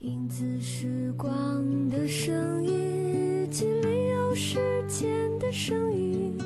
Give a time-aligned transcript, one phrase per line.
[0.00, 6.38] 影子时光的声音，日记里有时间的声音。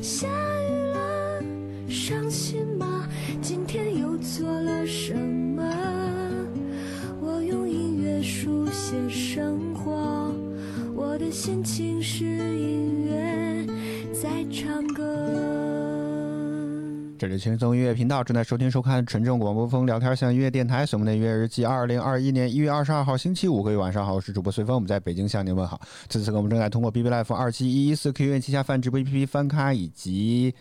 [0.00, 1.44] 下雨了，
[1.90, 3.06] 伤心吗？
[3.42, 5.62] 今天又做了什么？
[7.20, 10.32] 我用音乐书写生活，
[10.94, 11.93] 我的心情
[17.16, 25.80] 这里轻松音乐频道正在收听收看纯正广播风聊天向音乐电台，我们的音乐日记，二零二一年一月二十二号星期五，各位晚上好，我是主播随风，我们在北京向您问好。
[26.08, 30.54] 此次我们正在通过 B B Life 二七一一四 Q 音乐旗下泛直播 A P P 翻咖以及。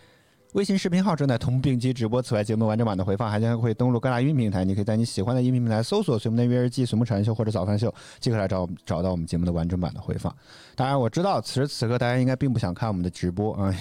[0.53, 10.31] 微信视频号正在同步并机直播，此外节目完整版的回放还将会登录各大音频平台，你可以在你喜欢的音频平台搜索“随梦的约日记”、“随梦产秀”或者“早饭秀”，即可来找找到我们节目的完整版的回放。
[10.75, 13.73] 当然，我知道此 时此刻大家应该并不想看我们的直播啊，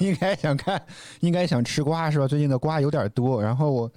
[0.00, 0.80] 应该想看，
[1.18, 2.28] 应该想吃瓜是吧？
[2.28, 3.90] 最近的瓜有点多，然后我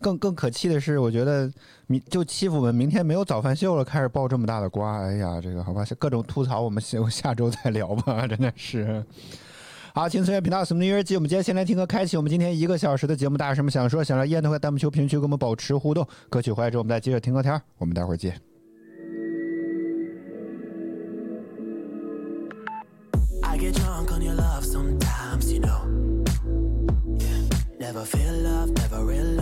[0.00, 1.48] 更更可气的是，我觉得
[1.86, 9.04] 明就欺负我们，明天没有早饭秀了，开始爆这么大的瓜，哎呀，这个好吧，各种吐槽，我们下下周再聊吧，真的是。
[9.94, 11.16] 好，轻松音乐频道什么音乐季？
[11.16, 13.36] 我们今天先来听歌，开启我们今天一个小时的节目。
[13.36, 16.06] 大家有什么想说、想聊烟的话，弹幕区、评论区跟我们保持互动。
[16.30, 18.40] 歌曲回来之后，我们再接着听歌天我们待会儿见。
[23.42, 25.82] I get drunk on your love sometimes, you know.
[27.78, 29.41] Never feel love, never real love.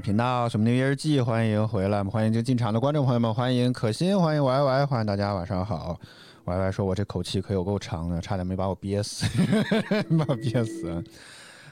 [0.00, 6.00] 频道什么音乐日记，欢迎回来，们欢迎就进场的观众朋友们，欢迎可心，欢迎 Y Y，欢迎大家晚上好。
[6.46, 9.26] Y Y 说：“我这口气可有够长的，差点没把我憋死，
[10.18, 11.04] 把我憋死。”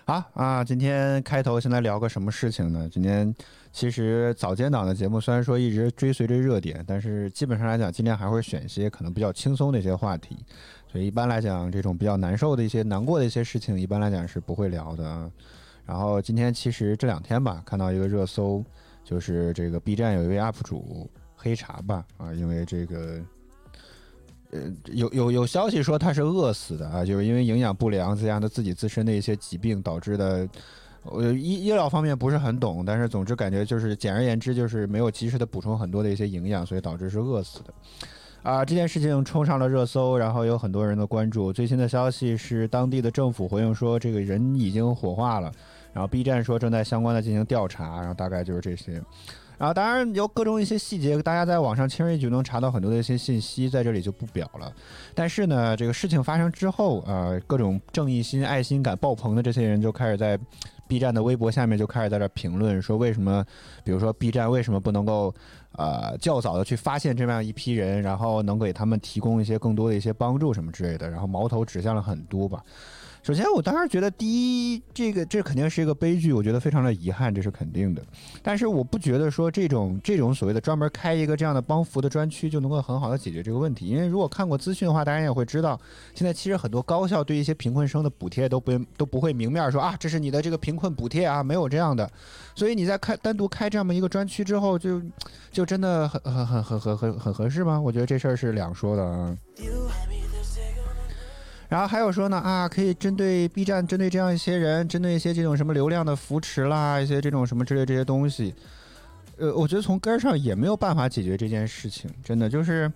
[0.05, 2.87] 好啊，今天开头先来聊个什么事情呢？
[2.93, 3.35] 今天
[3.73, 10.37] 其实早间档的节目虽然说一直追随着热点，但是基本上来讲，今天还会选一些可能比较轻松的一些话题。
[10.93, 15.31] 所以一般来讲，这种比较难受的一些、难过的一些事情，一般来讲是不会聊的啊。
[15.89, 18.63] 然后今天其实这两天吧，看到一个热搜，
[19.03, 23.19] 就是这个 B 站有一位 UP 主黑茶吧啊，因为这个。
[24.51, 30.49] 呃，有有有消息说他是饿死的啊，就是因为营养不良，这样的自己自身的一些疾病导致的。
[31.03, 37.75] 呃，医医疗方面不是很懂，但是总之感觉就是简而言之就是没有及时的补充很多的一些营养，所以导致是饿死的。
[38.43, 41.53] 啊，这件事情冲上了热搜，然后有很多人的关注。
[41.53, 45.53] 最新的消息是，当地的政府回应说，这个人已经火化了，
[45.99, 49.03] 然后 B 站说正在相关的进行调查，然后大概就是这些。
[49.59, 54.73] 然后当然有各种一些细节，大家在网上轻而易举能查到很多的一些信息，在这里就不表了。
[55.13, 60.39] 但是呢，这个事情发生之后，呃，各种正义心、爱心感爆棚的这些人就开始在
[60.87, 63.45] B 站的微博下面就开始在这评论，说为什么，
[63.83, 65.35] 比如说 B 站为什么不能够，
[65.73, 72.63] 呃，较早的去发现这么样一批人，然后能给他们提供一些更多的一些帮助什么之类的，然后矛头指向了很多吧。
[73.29, 74.27] 首先，我当时觉得第
[74.73, 78.03] 一，这个这肯定是一个悲剧，我觉得非常的遗憾，这是肯定的。
[78.43, 83.87] 但是我不觉得说这种这种所谓的专门开一个这样的帮扶的专区就能够很好的解决这个问题。
[83.87, 85.79] 因为如果看过资讯的话，大家也会知道，
[86.15, 92.11] 现在其实很多高校对一些贫困生的补贴都不都不会明面说啊，这是你的这个贫困补贴啊，没有这样的。
[92.55, 95.03] 所以你在开单独开这么一个专区之后，就
[95.53, 97.79] 就真的很很很很很很合适吗？
[97.79, 99.37] 我觉得这事儿是两说的啊。
[101.69, 108.55] 然后还有说呢啊，可以针对 B 站，针对这样一些人，针对一些这种什么流量的扶持啦，一些这种什么之类这些东西，
[109.37, 112.11] 呃，我觉得从根儿上也没有办法解决这件事情。
[112.25, 112.91] 真的就是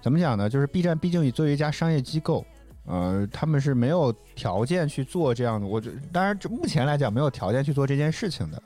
[0.00, 0.48] 怎么讲呢？
[0.48, 2.42] 就是 B 站毕竟作为一家商业机构，
[2.86, 5.66] 呃，他们是没有条件去做这样的。
[5.66, 8.62] 我觉当然，目前来讲没有条件去做这件事情的。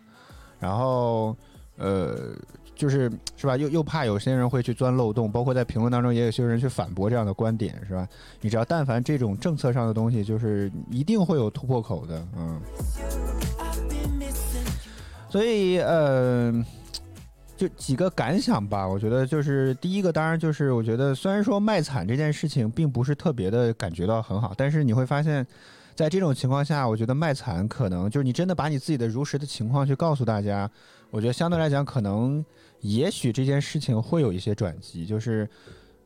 [0.60, 1.36] 然后，
[1.76, 2.34] 呃。
[2.78, 3.56] 就是是吧？
[3.56, 8.08] 又又怕有些人会去钻漏洞，包括在评论当中也有些人去反驳这样的观点，是吧？
[8.40, 12.60] 你只要但凡这种政策上的东西，就是一定会有突破口的，嗯。
[15.28, 16.64] 所以呃，
[17.56, 18.86] 就几个感想吧。
[18.86, 25.44] 我觉得就是第一个，当然就是我觉得虽然说卖惨这件事情并不是特别的感觉到很好，但是你会发现。
[25.98, 30.70] 在这种情况下，我觉得卖惨可能就是你真的把你自己的如实的情况去告诉大家，
[31.10, 32.44] 我觉得相对来讲，可能
[32.80, 35.48] 也许这件事情会有一些转机，就是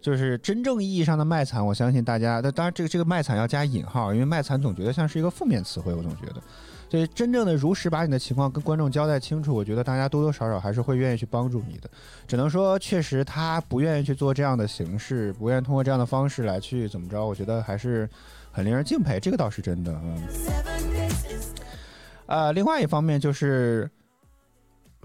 [0.00, 6.42] 就是真正意义上的卖惨，我相信大家，那当然这个这个卖惨要加引号，因为卖惨总觉得像是一个负面词汇，我总觉得，
[6.90, 11.90] 所以真正的如实把你的情况跟观众交代清楚，我觉得大家多多少少还是会愿意去帮助你的，
[12.26, 18.08] 只能说确实他不愿意去做这样的形式，不愿意通过这样的方式来去怎么着，我觉得还是。
[18.54, 19.90] 很令人敬佩，这个倒是真的。
[20.04, 20.28] 嗯，
[22.26, 23.90] 呃，另外一方面就是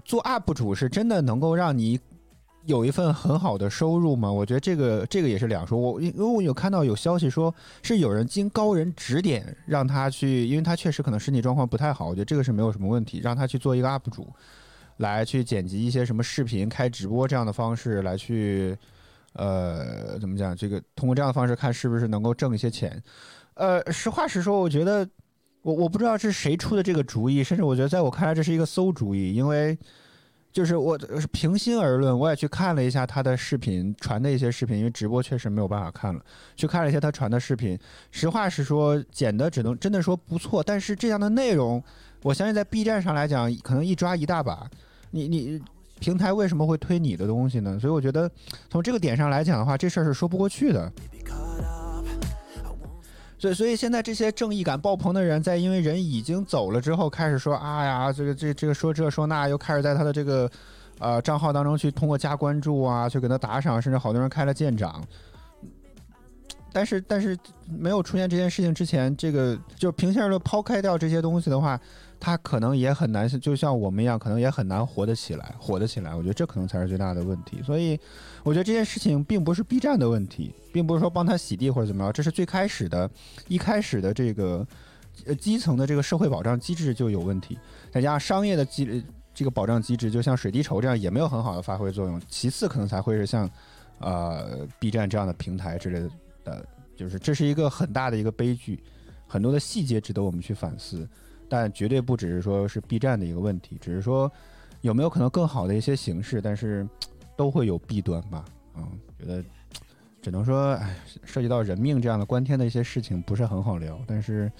[0.08, 2.00] 做 UP 主是真的能够让你
[2.64, 4.32] 有一份很好的收入吗？
[4.32, 5.78] 我觉得这个这个也是两说。
[5.78, 14.26] 我因为我有看到有消息说是有人经高人指点让他去，因为他确实可能身体状况不太好，我觉得这个是没有什么问题，让他去做一个 UP 主，
[14.96, 18.74] 来去剪辑一些什么视频、开直播这样的方式来去，
[19.34, 20.56] 呃，怎么讲？
[20.56, 23.02] 这个通过这样的方式看是不是能够挣一些钱。
[23.54, 25.06] 呃，实话实说，我觉得
[25.62, 29.76] 我我不知道是谁出的这个主意，甚至我觉得在我看来这是一个馊主意，因为
[30.50, 30.96] 就是我
[31.30, 36.20] 平心而论，我也去看了一下他的视频传的一些视频，因为直播确实没有办法看了，
[36.56, 37.78] 去看了一下他传的视频，
[38.10, 41.82] 实话实说，剪的只能真的说不错，但是这样的内容，
[42.22, 44.68] 我相信在 B 站上来讲，可能一抓一大把，
[45.10, 45.60] 你你
[46.00, 47.78] 平台为什么会推你的东西呢？
[47.78, 48.30] 所以我觉得
[48.70, 50.90] 从这个点上来讲的话，这事儿是说不过去的。
[53.38, 60.50] 所以，所以现在这些正义感爆棚的人，在因为人已经走了之后，开始说啊呀，这个这这个说这说那，又开始在他的这个
[60.98, 65.02] 呃账号当中去通过加关注啊，去给他打赏，甚至好多人开了舰长。
[66.72, 71.80] 但是，但是没有出现这件事情之前，这个就平心而论，抛开掉这些东西的话。
[72.20, 76.14] 他可能也很难，就像我们一样，可能也很难活得起来，活得起来。
[76.14, 77.62] 我觉得这可能才是最大的问题。
[77.62, 77.98] 所以，
[78.42, 83.08] 我觉得这件事情并不是 B 站的问题，并不是说帮他洗地或者怎么样，这是最开始的，
[83.46, 84.66] 一开始的这个
[85.26, 87.56] 呃基层的这个社会保障机制就有问题，
[87.92, 92.20] 再加上商业的机这个保障机制，就像水滴筹这样也没有很好的发挥作用。
[92.28, 93.48] 其次，可能才会是像
[94.00, 96.10] 呃 B 站这样的平台之类的，
[96.44, 96.64] 呃，
[96.96, 98.82] 就是这是一个很大的一个悲剧，
[99.28, 101.08] 很多的细节值得我们去反思。
[101.48, 104.30] 但绝对不只是说是 B 站的一个问题，只是说
[104.80, 106.86] 有没有可能更好的一些形式，但是
[107.36, 108.44] 都会有弊端吧。
[108.76, 108.86] 嗯，
[109.18, 109.42] 觉得
[110.20, 114.50] 只能说，哎，涉及到人命这样的关天的一些事情不是很好聊，但是。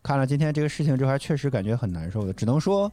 [0.00, 2.32] 看了今天这个事情之后，还确实感觉很难受的。
[2.32, 2.90] 只能说，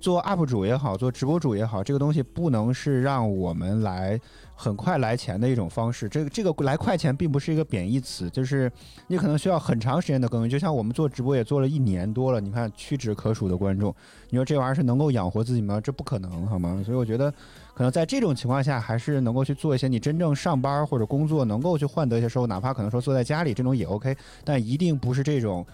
[0.00, 4.18] 做 UP 主也好，做直播主也好，这个东西不能是让我们来
[4.54, 6.08] 很快来钱的一种方式。
[6.08, 8.70] 这个这个来快钱并不是一个贬义词，就是
[9.08, 10.48] 你可能需要很长时间的耕耘。
[10.50, 13.92] 就像我们做直播也做了一年多了，你看屈指可数的观众，
[14.30, 15.80] 你说这玩意儿是能够养活自己吗？
[15.80, 16.80] 这不可能，好吗？
[16.84, 17.30] 所以我觉得，
[17.74, 25.66] 可能在这种情况下，还是能够去做一些你真正上班或者工作能够去换得一些收入，哪怕可能说坐在家里这种也 OK，但一定不是这种。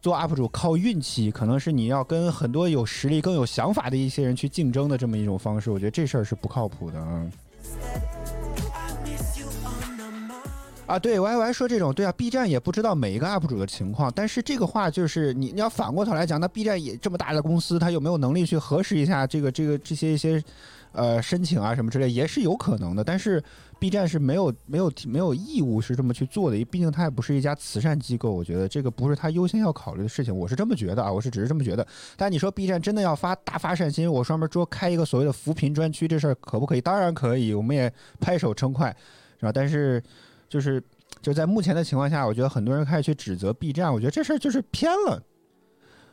[0.00, 5.70] 做 UP 主靠运气，可能是你要跟很多有实力、更有想法的一些人去竞争的这么一种方式。
[5.70, 7.30] 我觉得这事儿是不靠谱的啊。
[10.86, 20.42] 啊，对，，Y Y 说这种，对啊，B 站也不知道每一个 UP 主的情况，但是这个话就是你你要反过头来讲，那 B 站也这么大的公司，他有没有能力去核实一下这个这个这些一些
[20.92, 23.42] 呃申请啊什么之类，也是有可能的，但是。
[23.80, 31.86] B 站是没有没有没有义务是这么去做的，毕竟它也不是一家慈善机构，我觉得这个不是他优先要考虑的事情，我是这么觉得啊，我是只是这么觉得。
[32.14, 36.80] 但你说 B 站真的要发大发善心，我上面说开一个所谓的扶贫专区，这事儿可不可以？
[36.82, 38.94] 当然可以，我们也拍手称快，
[39.38, 39.50] 是吧？
[39.50, 40.02] 但是
[40.46, 40.82] 就是
[41.22, 45.22] 就在目前的情况下，我觉得很多人开始去指责 B 站，我觉得这事儿就是偏了，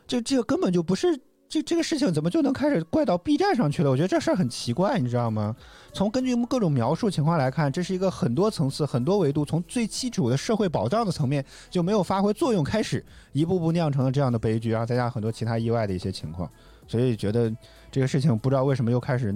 [0.06, 1.20] 这这个根本就不是。
[1.48, 3.90] 这这个事情怎么就能开始怪到 B 站上去了？
[3.90, 5.56] 我觉得这事儿很奇怪，你知道吗？
[5.94, 13.02] 从根据各种描述情况来看，这是一个很多层次、很多维度，从最基础的社会保障的层面就没有发挥作用开始，
[13.32, 16.50] 一步步酿成了这样的悲剧，然后再加上很多其他意外的一些情况，
[16.86, 17.50] 所以觉得
[17.90, 19.34] 这个事情不知道为什么又开始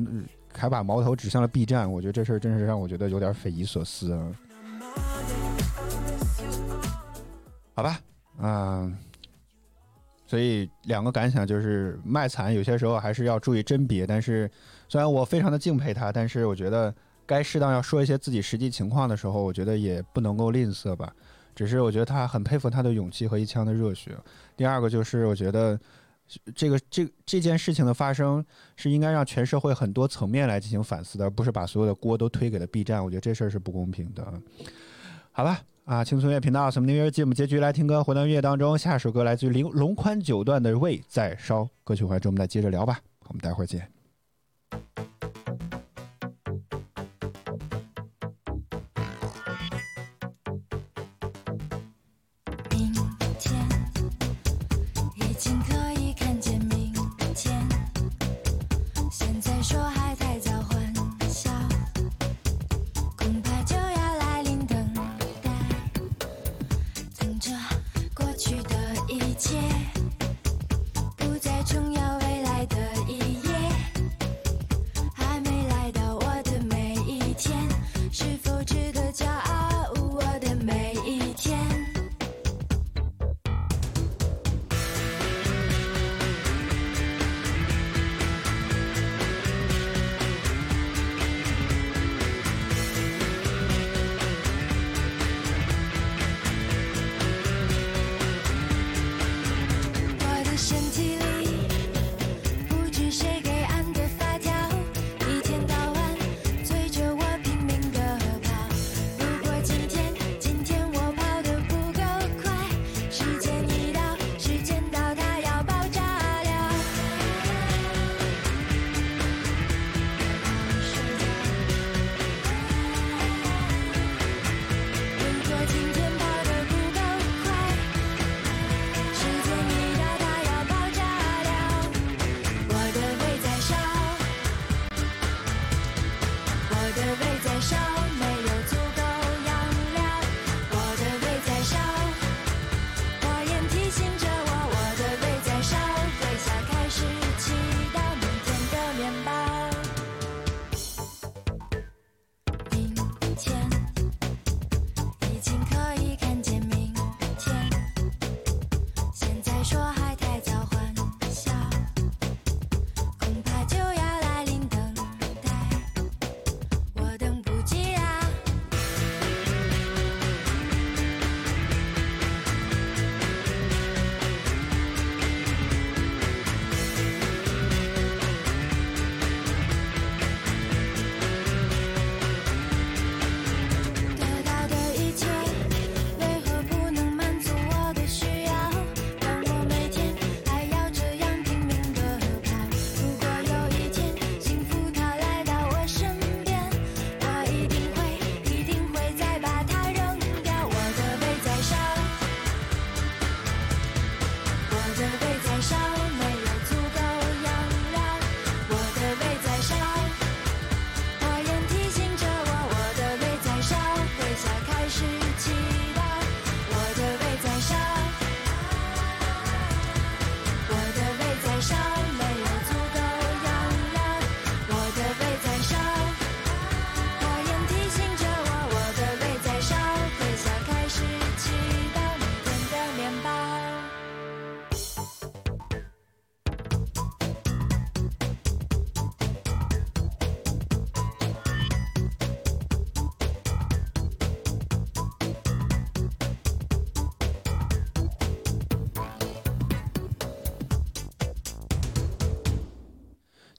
[0.54, 1.90] 还把矛头指向了 B 站。
[1.90, 4.32] 我觉得这事儿真是让我觉得有点匪夷所思啊。
[7.74, 7.98] 好吧，
[8.38, 8.94] 嗯。
[10.32, 14.06] 所以两个感想就是卖惨，有些时候还是要注意甄别。
[14.06, 14.50] 但是
[14.88, 16.94] 虽然我非常的敬佩他，但是我觉得
[17.26, 21.14] 该适当要说一些自己实际情况的时候，我觉得也不能够吝啬吧。
[21.54, 24.16] 只是我觉得他很佩服他的勇气和一腔的热血。
[24.56, 25.78] 第二个就是我觉得
[26.54, 28.42] 这个这这件事情的发生
[28.74, 33.04] 是应该让全社会很多层面来进行反思的，而不是把所有的锅都推给了 B 站。
[33.04, 34.26] 我觉得这事儿是不公平的。
[35.30, 35.60] 好吧。
[35.84, 38.78] 啊，轻松乐频道，什么音乐节目结局来听歌，回到音乐当中。
[38.78, 43.00] 下首歌来自于林龙宽九段的《胃在烧》，歌曲回来之后我们再接着聊吧。
[43.26, 44.01] 我们待会儿见。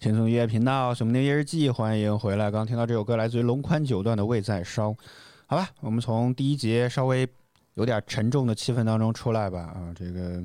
[0.04, 2.52] 轻松音乐频道《什么音乐日记》，欢迎回来。
[2.52, 4.90] 刚听到这首歌，来自于龙宽九段的《胃在烧》。
[5.46, 7.26] 好吧，我们从第一节稍微
[7.76, 9.60] 有点沉重的气氛当中出来吧。
[9.62, 10.44] 啊，这个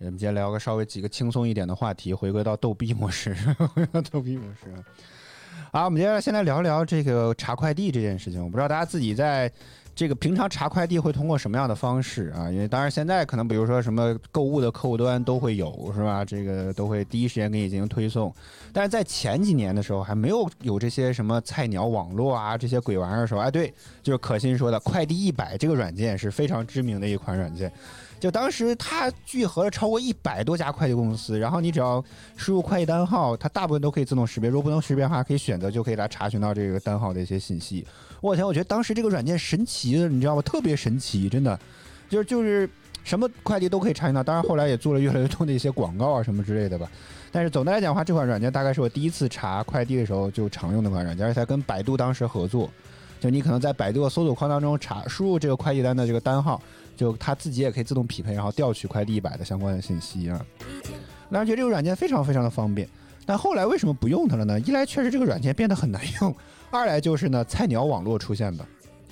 [0.00, 4.70] 我们今天聊个稍微几个轻松一点的话题，回归到逗逼模式，回归到逗逼模式。
[5.72, 8.44] 好，我们接下来先来聊聊这个查快递这件事情。
[8.44, 9.50] 我不知道大家自己在。
[9.98, 12.48] 这个平常查快递会通过什么样的方式啊？
[12.48, 16.24] 因为当然现在可能比如说什么购物的客户端都会有是吧？
[16.24, 18.32] 这个都会第一时间给你进行推送。
[18.72, 27.72] 但是在前几年的时候还没有有这些什么菜鸟网络啊这些鬼玩意儿的时候，哎对，就是可心说的快递一百这个软件是非常知名的一款软件。
[28.20, 32.04] 就当时它聚合了超过一百多家快递公司，然后你只要
[32.36, 34.48] 输入快递单号，它大部分都可以自动识别。
[34.48, 37.84] 如果不能识别的话，可以选择就可以来查询到这个单号的一些信息。
[38.20, 40.42] 我天，我觉得当时这个软件神奇的，你知道吗？
[40.42, 41.58] 特别神奇，真的，
[42.08, 42.68] 就是就是
[43.04, 44.22] 什么快递都可以查询到。
[44.22, 46.90] 当然后来也做了越来越多的一些广告啊什么之类的吧。
[47.30, 52.70] 但是总的来讲的话，这款软件大概是我第一次查快递的时候就常用的款软件，而且跟百度当时合作。
[53.20, 56.62] 就你可能在百度的搜索框当中查输入这个快递单的这个单号，
[56.96, 60.40] 就它自己也可以自动匹配，然后调取快递一百的相关的信息啊。
[61.30, 62.88] 当时觉得这个软件非常非常的方便，
[63.26, 64.58] 但后来为什么不用它了呢？
[64.60, 66.34] 一来确实这个软件变得很难用。
[66.70, 68.64] 二来就是呢，菜鸟网络出现的，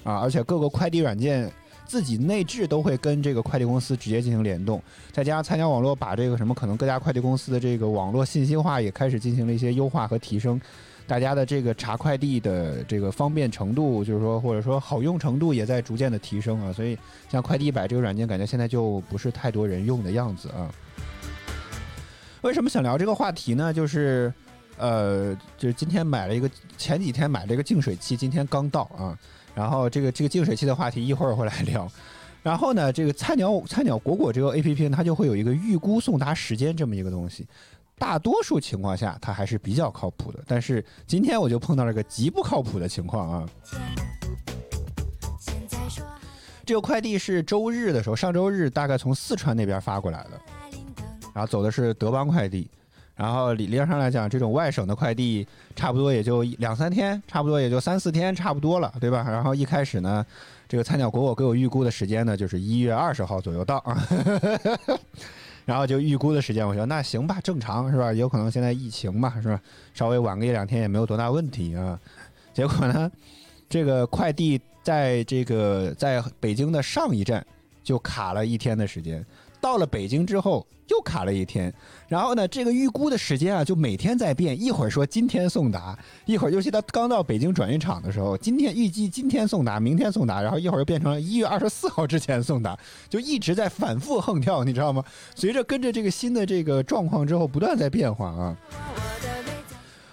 [0.04, 1.50] 啊，而且各个快递软件
[1.86, 10.60] 自己内置都会跟这个快递公司直接进行联动，再加上菜鸟网络把这个什么可能各家快递公司的这个网络信息化也开始进行了一些优化和提升，
[11.06, 16.98] 大家的这个查快递的这个方便程度，就是说或者说好用程度也在逐渐的提升啊，所以
[17.30, 20.70] 像快递一百这个软件，感觉现在就不是太多人用的样子啊。
[22.42, 23.72] 为什么想聊这个话题呢？
[23.72, 24.30] 就是。
[24.78, 29.18] 呃，就是今天买了一个，前几天买了一个净水器，今天刚到啊。
[29.54, 31.90] 然后这个这个净水器的话题一会儿会来聊。
[32.42, 37.46] 然后呢，这个菜鸟菜鸟果果这个 A P P 它就会有一个预估送达时间这么一个东西。
[37.98, 43.48] 大多数情况下它还是比较靠谱的，但是今天我就碰到了个极不靠谱的情况啊。
[46.66, 50.40] 这个快递是周日的时候，上周日大概从四川那边发过来的，
[51.32, 52.68] 然后走的是德邦快递。
[53.16, 59.24] 然后理论上来讲，这种外省的快递差不多也就两三天，差不多也就三四天，差不多了，对吧？
[59.26, 60.24] 然后一开始呢，
[60.68, 64.06] 这个菜鸟果果给我预估的时间呢，就是一月二十号左右到啊。
[65.64, 68.12] 然后就预估的时间，我说那行吧，正常是吧？
[68.12, 69.58] 有可能现在疫情嘛，是吧？
[69.94, 71.98] 稍微晚个一两天也没有多大问题啊。
[72.52, 73.10] 结果呢，
[73.68, 77.44] 这个快递在这个在北京的上一站
[77.82, 79.24] 就卡了一天的时间。
[79.66, 81.74] 到了北京之后又卡了一天，
[82.06, 95.02] 然后呢，这个预估的时间啊就每天在变，一会儿说今天送达，一会儿尤其他刚到北京转运场的时候，今天预计今天送达，明天送达，然后一会儿又变成了一月二十四号之前送达，就一直在反复横跳，你知道吗？
[95.34, 98.56] 随着跟着这个新的这个状况之后，不断在变化啊，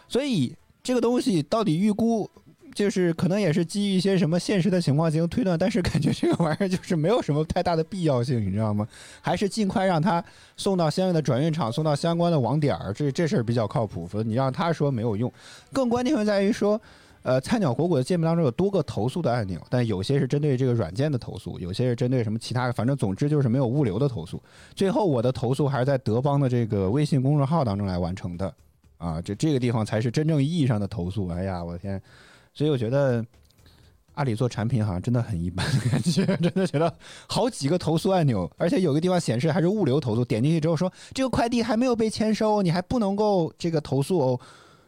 [0.07, 2.27] 所以这个东西到底预估。
[2.73, 8.87] 就是可能也是基于一些什么现实的情况进行推断，但是感觉这个玩意儿就是没有什么太大的必要性，你知道吗？
[9.21, 10.23] 还是尽快让他
[10.57, 14.07] 送到相应的转运厂，送到相关的网点儿，这这事儿比较靠谱。
[14.07, 15.31] 否则你让他说没有用。
[15.71, 16.79] 更关键的在于说，
[17.21, 24.41] 呃，菜鸟果果的界面当中有多个投诉的按钮，但有些是针对这个软件的投诉，有些是针对什么其他的，反正总之就是没有物流的投诉。
[24.75, 28.53] 最后我的投诉还是在德邦的这个微信公众号当中来完成的，
[28.97, 31.29] 啊，这这个地方才是真正意义上的投诉。
[31.29, 32.01] 哎呀，我的天！
[32.53, 33.25] 所以我觉得
[34.13, 36.93] 阿里做产品好像真的很一般，感觉 真的觉得
[37.27, 44.39] 好几个投诉按钮，而且有个地方显示还是物流投诉，点进去之后说这个快递还没有被签收，你还不能够这个投诉哦。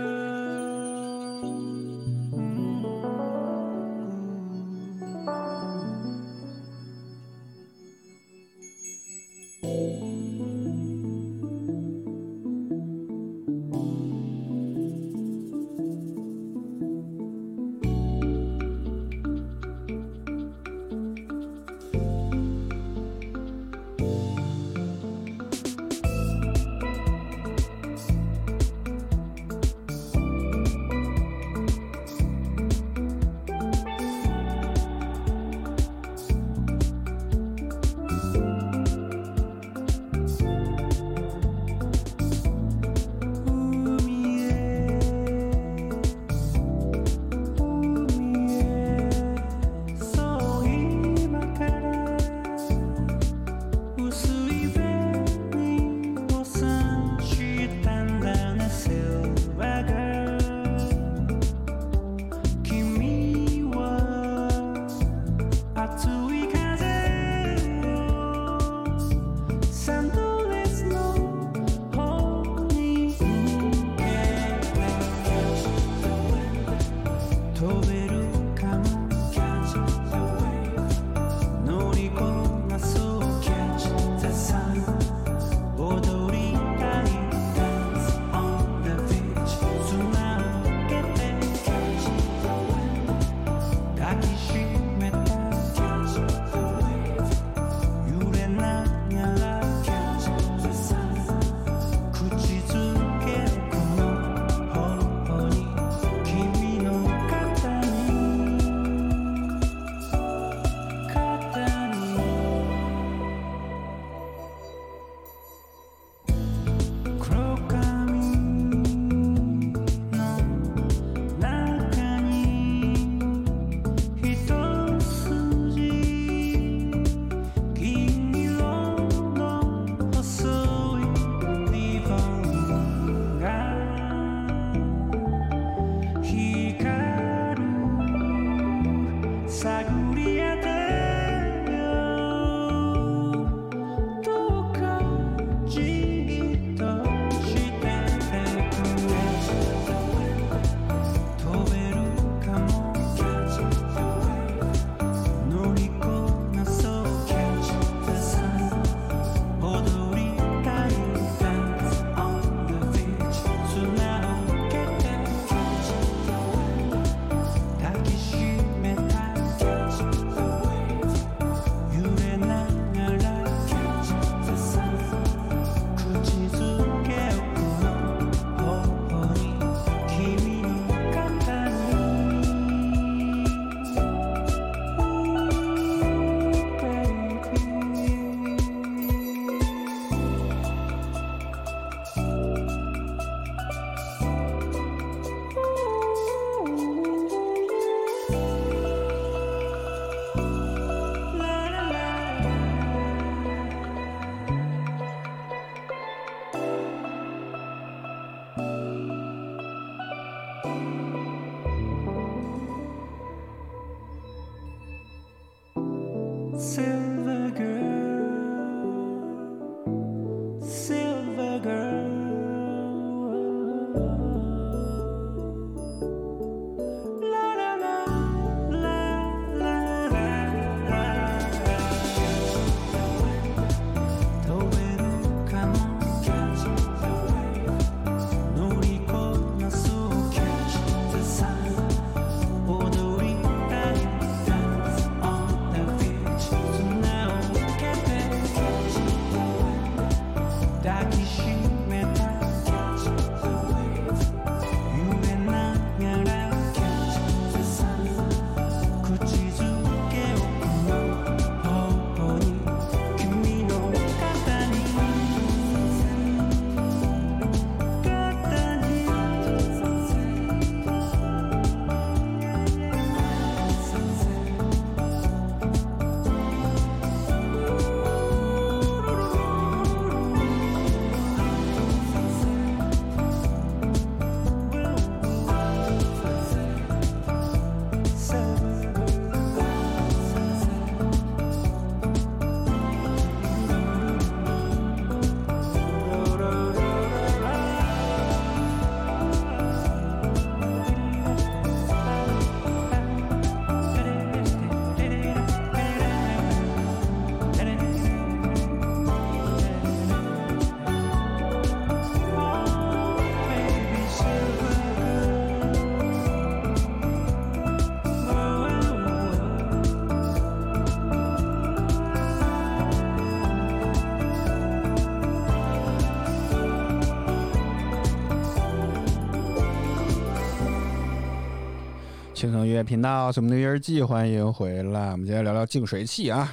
[332.37, 335.09] 轻松音乐频道，我们的乐日记，欢迎回来。
[335.09, 336.47] 我们今天聊聊净水器啊。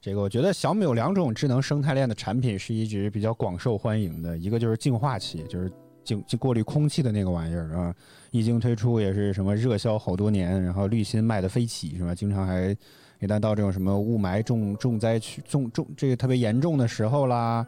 [0.00, 5.70] 这个我觉得小米有两种智能生态链的产品是一直比较广受欢迎的，一个就是净化器，就是
[6.02, 7.94] 净净过滤空气的那个玩意儿啊。
[8.32, 12.12] 一经推出也是什么热销好多年，然后滤芯卖的飞起是吧？
[12.12, 12.76] 经常还
[13.20, 17.64] 一旦到这种什么雾霾重重灾区重重这个特别严重的时候啦。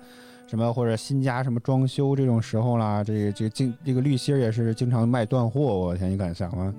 [0.48, 6.74] 什么或者新家什么装修这种时候啦，这个这个净这个滤芯也是经常卖断货，我天，你敢想吗？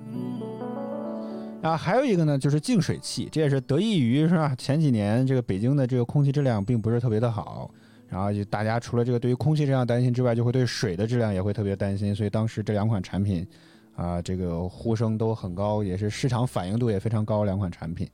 [1.64, 4.54] 啊，还有一个呢，就是净水器，这也是得益于是吧？
[4.58, 7.70] 前几年这个北京的这个空气质量并不是特别的好，
[8.06, 13.46] 然后就大家除了这个对于空气质量担心之外，就会对水的质量也会特别担心，所以当时这两款产品
[13.96, 18.06] 啊，这个呼声都很高，也是市场反应度也非常高，两款产品。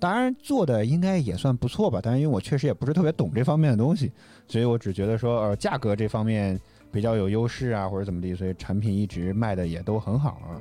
[0.00, 4.10] 当然做的应该也算不错吧，但是因为我确实也不是特别懂这方面的东西，
[4.48, 6.58] 所以我只觉得说呃价格这方面
[6.90, 10.56] 比较有优势啊，或者怎么地，所以产品一直卖的也都很好啊。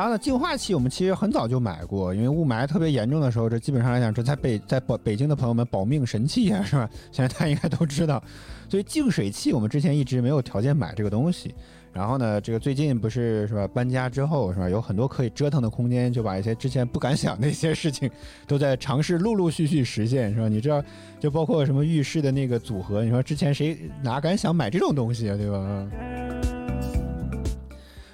[0.00, 6.88] 然后呢，净化器我们其实很早就买过，因为雾霾特别严重的时候，这基本上来讲，这在北在北北京的朋友们保命神器啊，是吧？
[7.12, 8.22] 现在大家应该都知道，
[8.66, 11.54] 所以净水器我们之前一直没有条件买这个东西。
[11.92, 13.68] 然后呢，这个最近不是是吧？
[13.68, 14.70] 搬家之后是吧？
[14.70, 18.10] 有很多可以折腾的空间，就把一些之前不敢想的一些事情，
[18.46, 20.48] 都在尝试陆陆续续实现，是吧？
[20.48, 20.82] 你知道，
[21.18, 25.58] 就包括什么浴室的那个组合，你说之前谁哪敢想买这种东西啊，对吧？
[25.58, 26.59] 嗯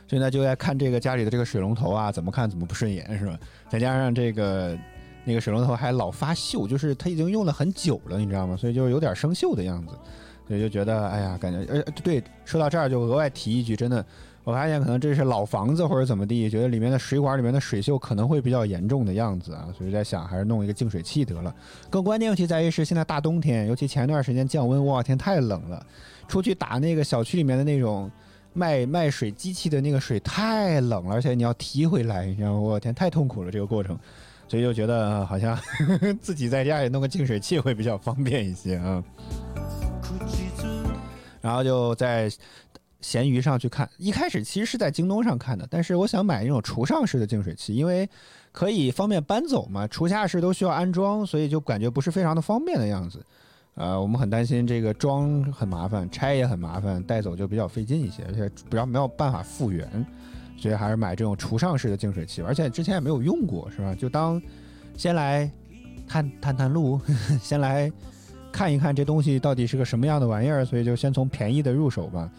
[0.06, 3.38] 所以呢，就在看这个家里的这个水龙头啊，怎么看怎么不顺眼，是吧？
[3.68, 4.76] 再加上这个
[5.24, 8.56] 那个水龙头还老发锈，就是它已经用了很久了，你知道吗？
[8.56, 9.94] 所以就有点生锈的样子。
[10.46, 14.06] 所以就觉得，哎呀，感觉，呃，对，说到这儿就额外提一句，真的，
[14.44, 21.52] 我发现可能这是老房子或者怎么地，觉得里面的水管里面的水锈可能会比较严重的样子啊，所以在想还是弄一个净水器得了。
[21.90, 25.84] 更关键问题在于是现在大冬天，尤其前段时间降温，哇天太冷了，
[26.28, 28.08] 出去打那个小区里面的那种
[28.56, 32.54] 卖卖水机器的那个水太冷了，而且你要提回来，你知道？
[32.54, 33.98] 我天太痛苦了这个过程，
[34.48, 35.56] 所以就觉得、好像
[36.22, 39.04] 自己在家里弄个净水器会比较方便一些啊。
[41.42, 42.30] 然后就在
[43.02, 48.08] 闲鱼上去看，一开始其实是在京东上看的，但是我想买那种厨上式的净水器，因为
[48.52, 53.22] 可以方便搬走嘛，厨下式都需要安装，所以就感觉不是非常的方便的样子。
[53.76, 59.86] 呃，我们很担心这个装很麻烦，拆也很麻烦，带走就比较费劲一些，而且不知道没有办法复原，
[60.56, 63.94] 所以还是买这种厨上式的净水器，而且之前也没有用过，是吧？
[63.94, 64.40] 就当
[64.96, 65.50] 先来
[66.08, 66.98] 探探探路，
[67.38, 67.92] 先来
[68.50, 72.30] 看一看这东西到底是个什么样的玩意儿，所以就先从便宜的入手吧。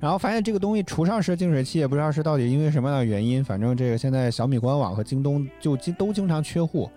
[0.00, 6.90] 然后发现这个东西厨上式净水器也不知道是到底因为什么样的原因，反正这个现在小米官网和京东就经都经常缺货，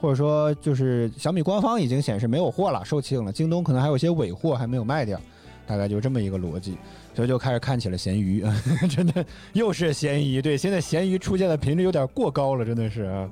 [0.00, 5.20] 或者说就是小米官方已经显示没有货了，售罄了，京东可能还有一些尾货还没有卖掉，
[5.66, 6.78] 大概就这么一个逻辑，
[7.14, 8.44] 所以就开始看起了闲鱼，
[8.88, 13.02] 真的又是闲鱼，对，现在闲鱼出现的频率有点过高了，真的是。
[13.02, 13.28] 啊。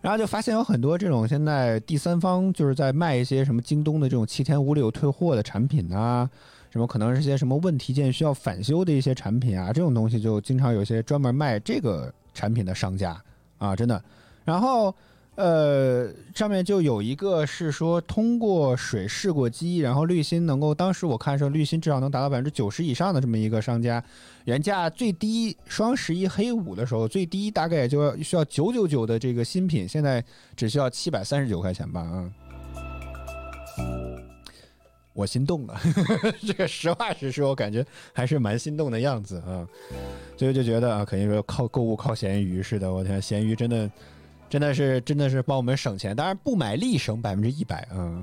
[0.00, 6.30] 然后就发现有很多这种现在第三方就是在卖一些什么京东的这种七天无理由退货的产品啊，
[6.70, 13.20] 什么可能是些什么问题件需要返修的一些产品啊，这种东西就经常有些专门卖这个产品的商家。
[13.58, 14.02] 啊，真的。
[14.44, 14.94] 然后
[15.34, 24.02] 呃，上面就有一个是说通过水试过机，然后滤芯能够，当时我看是滤芯至少能达到百分之九十以上的这么一个商家，
[24.46, 30.24] 原价最低双十一黑五的时候，最低大概也就要需要九九九的这个新品，现在
[30.56, 32.30] 只需要七百三十九块钱吧啊。
[35.18, 35.76] 我心动了，
[36.46, 39.66] 这个实话实说，我感觉还是蛮心动的样子啊，
[40.36, 43.90] 所以就觉得啊，肯定说靠购物靠闲鱼似的，我天，闲鱼真的
[44.48, 48.22] 真的是真的是帮我们省钱，当然不买立省百分之一百啊。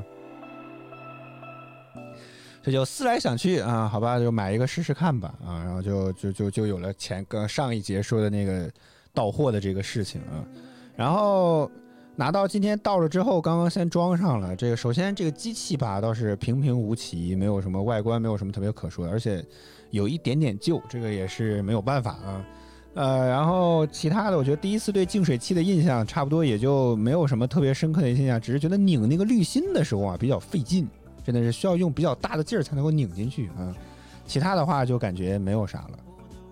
[2.63, 8.71] 这就思来想去啊，好吧，就买一个试试看吧啊，然后就就就就有了前跟上一节说的那个
[9.13, 10.39] 到货的这个事情啊，
[10.95, 11.69] 然后
[12.17, 19.43] 拿到今天到了之后，刚刚先装上了这个，首先这个机器吧倒是平平无奇，没有什么外观，没有什么特别可说的，而且
[19.91, 22.45] 有一点点旧，这个也是没有办法啊。
[22.93, 30.87] 呃，然后其他的，我觉得第一次对净水器的印象差不多也就没有什么特别深刻的印象，只是觉得拧那个滤芯的时候啊比较费劲，
[31.21, 33.75] 真的是需要用比较大的劲儿才能够拧进去啊。
[34.25, 35.99] 其他的话就感觉没有啥了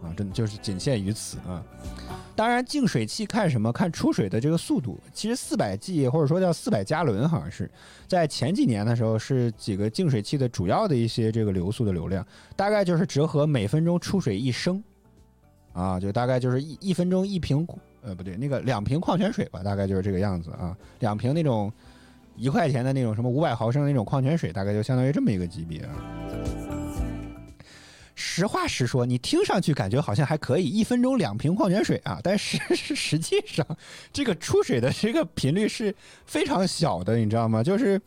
[0.04, 1.64] 啊，真的就是仅限于此啊。
[2.36, 3.72] 当然，净水器看什么？
[3.72, 5.00] 看出水的这个速度。
[5.14, 7.70] 其实四百 G 或者说叫四百加仑，好像是
[8.08, 14.84] 在前几年的时候是几个净水器的主要的一些这个流速的流量，大概就是折合每分钟出水一升。
[15.74, 17.68] 啊，就大概就是一一分钟一瓶，
[18.04, 20.78] 呃，不对，那个两瓶矿泉水吧，大概就是这个样子啊。
[21.00, 21.72] 两瓶那种
[22.36, 25.96] 一块钱的那种什么五百毫升的那种矿泉水，大概就相当于这么一个级别啊。
[28.16, 33.66] 实话实说，你听上去感觉好像还可以，一分钟两瓶矿泉水啊，但是 实实际上
[34.12, 35.96] 这个出水的这个频率是
[36.26, 37.64] 非常小的，你知道吗？
[37.64, 38.00] 就是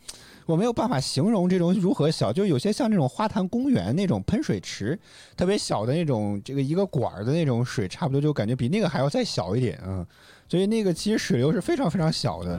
[0.45, 4.97] 我没有办法形容这种如何小，就有些像那种花坛公园那种喷水池，
[5.35, 10.05] 特别小的那种，这个一个管儿的那种水，差不多就感觉比那个还要再小一点啊。
[10.49, 12.57] 所以那个其实水流是非常非常小的。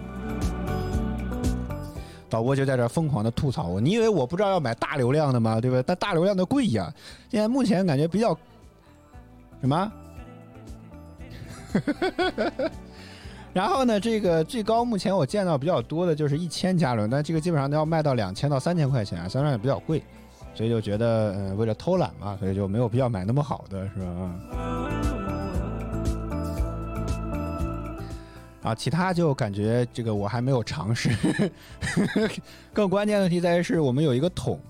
[2.28, 5.60] 导播就在这疯狂的吐槽我，你以为我不知道要买大流量的吗？
[5.60, 5.82] 对吧？
[5.86, 6.92] 但大流量的贵呀。
[7.30, 8.36] 现在目前感觉比较
[9.60, 9.92] 什么？
[13.52, 20.02] 然后呢，这个最高目前我见到比较多的就是一千加仑，但这个基本上都要卖到两千到三千块钱啊，相对也比较贵，
[20.54, 25.27] 所以就觉得，呃，为了偷懒嘛，所以就没有必要买那么好的，是吧？
[28.68, 31.08] 啊，其他就感觉这个我还没有尝试。
[32.74, 34.60] 更关键的问题在于是我们有一个桶，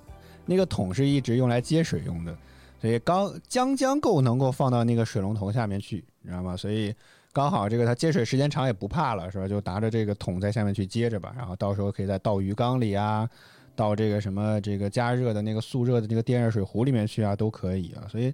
[0.47, 2.37] 那个桶是一直用来接水用的，
[2.81, 6.57] 所以刚将将够能够放到那个水龙头下面去，你知道吗？
[6.57, 6.95] 所以
[7.33, 9.49] 刚好这个它接水时间长也不怕了，是吧？
[9.49, 13.29] 就拿着这个桶在下面去接着吧，然后到时候可以再倒鱼缸里啊，
[13.75, 18.07] 倒这个什么这个加热的那个速热的那个电热水壶里面去啊，都可以啊。
[18.09, 18.33] 所以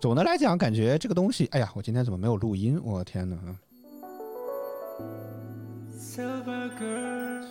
[0.00, 2.80] 总的来讲，感觉这个东西，哎呀，我今天怎么没有录音？
[2.82, 3.36] 我天哪！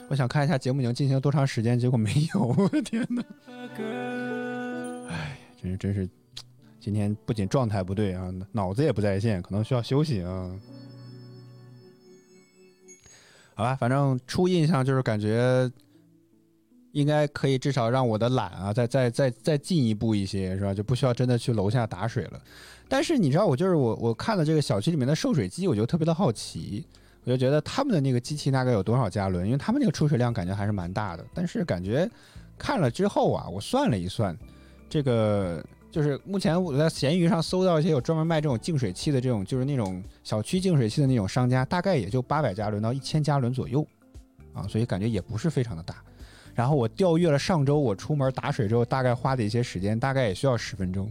[0.10, 3.24] 我想看一下节目已经进行了多长时间，结果没有， 我的天哪！
[5.10, 6.08] 哎真是真是，
[6.80, 10.52] 今天不仅状态不对啊，脑子也不在线，可能需要休息啊。
[13.56, 15.72] 好吧，反正初印象就是感觉
[16.92, 20.74] 应该可以至少让我的懒啊再再再再进一步一些，是吧？
[20.74, 22.42] 就不需要真的去楼下打水了。
[22.88, 26.86] 但是你知道，我就是我我看了这个小区里面的售水机，我就特别的好奇，
[27.26, 29.46] 我就觉得他们的那个机器大概有多少加仑？
[29.46, 32.10] 因为他们那个出水量感觉还是蛮大的，但是感觉
[32.58, 34.38] 看了之后啊，我算了一算，
[34.90, 43.86] 这个就是目前我在闲鱼上搜到一些有专门卖这种净水器的这种，就是那种小区净水器的那种商家，大概也就八百加仑到一千加仑左右
[44.54, 45.96] 啊，所以感觉也不是非常的大。
[46.54, 51.10] 然后我调阅了上周我出门打水之后大概花的一些时间，大概也需要十分钟，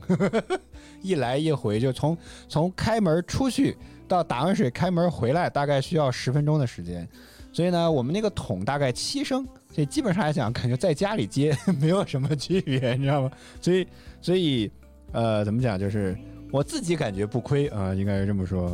[1.03, 2.17] 一来一回就从
[2.49, 3.77] 从开门出去
[4.13, 7.09] 到打完水开门回来，大概需要十分钟的时间。
[7.51, 13.31] 所以呢，我们那个桶大概七升，所以基本上来讲，感觉在家里接 没有什么区别，你知道吗？
[13.61, 13.87] 所以，
[14.21, 14.71] 所以，
[15.13, 16.15] 呃，怎么讲，就是
[16.51, 18.69] 我自己感觉不亏啊、应该是这么说。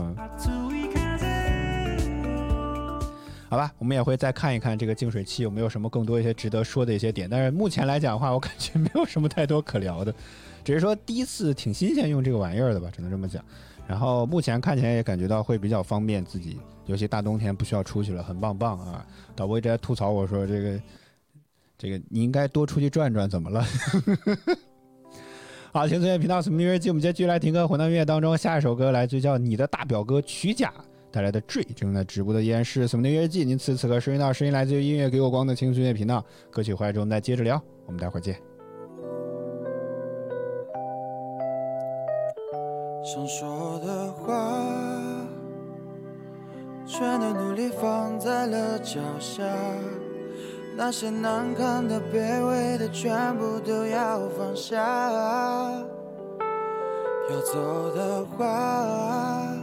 [3.48, 7.28] 好吧，我们也会再看一看这个净水器有没有什么更多一些值得说的一些点。
[7.30, 10.12] 但是目前来讲的话，我感觉没有什么太多可聊的，
[10.64, 13.44] 只是说第一次挺新鲜用这个玩意儿的吧，只能这么讲。
[13.88, 19.04] 然后目前看起来也感觉到会比较方便自己，尤其大冬天不需要出去了，很棒棒啊！
[19.34, 20.82] 导播一直在吐槽我说这个
[21.78, 23.64] 这个你应该多出去转转，怎么了？
[25.72, 27.66] 好，轻松乐频道《什么音乐季》，我们接继续来听歌。
[27.66, 30.72] 混蛋音乐当中，下一首歌来自于叫你的大表哥曲甲
[31.10, 33.42] 带来的《坠》，正在直播的依然是《什么音乐季》。
[33.46, 36.24] 您此时此刻收听到声音来自于音乐给我光的轻松乐频道。
[36.50, 37.62] 歌曲回来之后，我们再接着聊。
[37.86, 38.47] 我们待会儿见。
[43.10, 44.34] 想说的话，
[46.86, 49.42] 全都努力放在了脚下。
[50.76, 54.76] 那些难堪的、卑微的，全部都要放下。
[57.30, 59.56] 要走的话，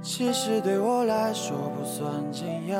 [0.00, 2.78] 其实对我来说不算惊讶。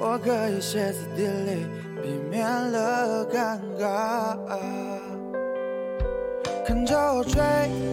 [0.00, 1.66] 我可以歇斯底里，
[2.02, 4.36] 避免了尴尬。
[6.66, 7.40] 看着我追，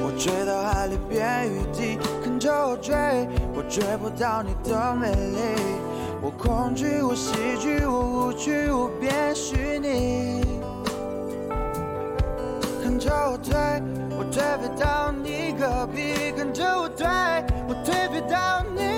[0.01, 2.95] 我追到海里变雨滴；看着我追，
[3.53, 5.61] 我追不到你的美丽。
[6.23, 10.41] 我恐惧，我喜剧，我无趣，我变虚拟。
[12.81, 13.53] 看着我推，
[14.17, 17.05] 我推不到你隔壁；看着我推，
[17.67, 18.92] 我推不到你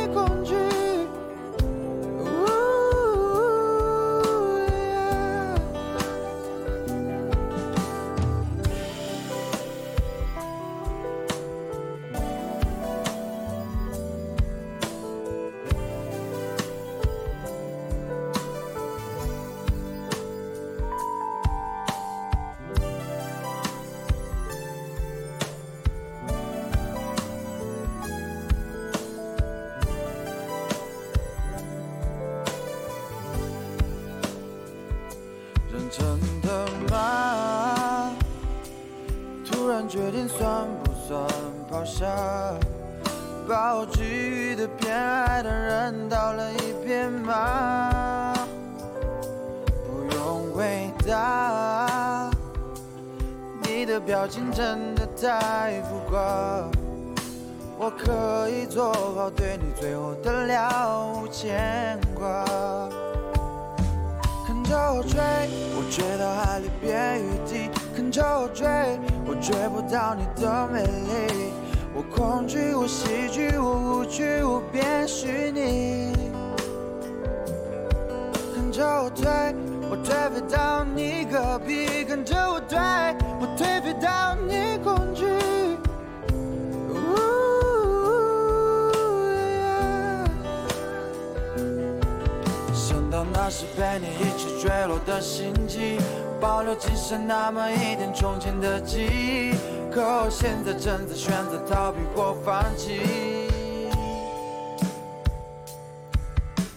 [96.45, 99.55] 保留只剩那么一点从前的记忆。
[99.91, 103.01] 可我现在正在选择逃避或放弃。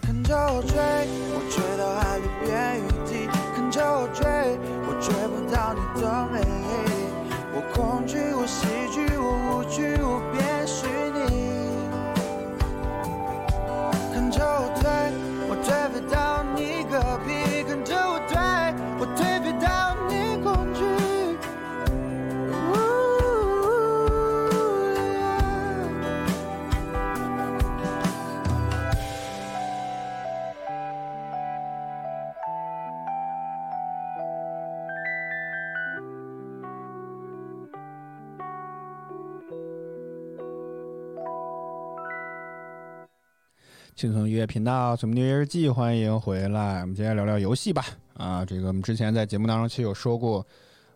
[0.01, 0.73] 看着我追，
[1.35, 4.25] 我追到海里变雨滴；看着我追，
[4.87, 6.41] 我追不到你的美。
[7.53, 10.87] 我恐惧，我喜剧，我无趣，我变虚
[43.99, 46.83] 轻松音乐频道《什么音乐日记》，欢迎回来。
[46.83, 47.85] 我们今天聊聊游戏吧。
[48.15, 50.47] 啊，这个我们之前在节目当中其实有说过，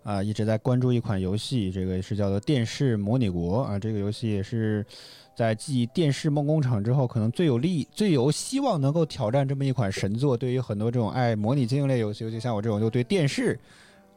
[0.04, 4.86] 啊，一直在关注一款游戏，这个是叫做《电视模拟国》啊，这个游戏也是
[5.34, 10.36] 在继《电视梦工厂》之后，可能最有利、最有希望能够挑战这么一款神作。
[10.36, 13.58] 对于很多这种爱模拟经营类游戏，尤其像我这种就对电视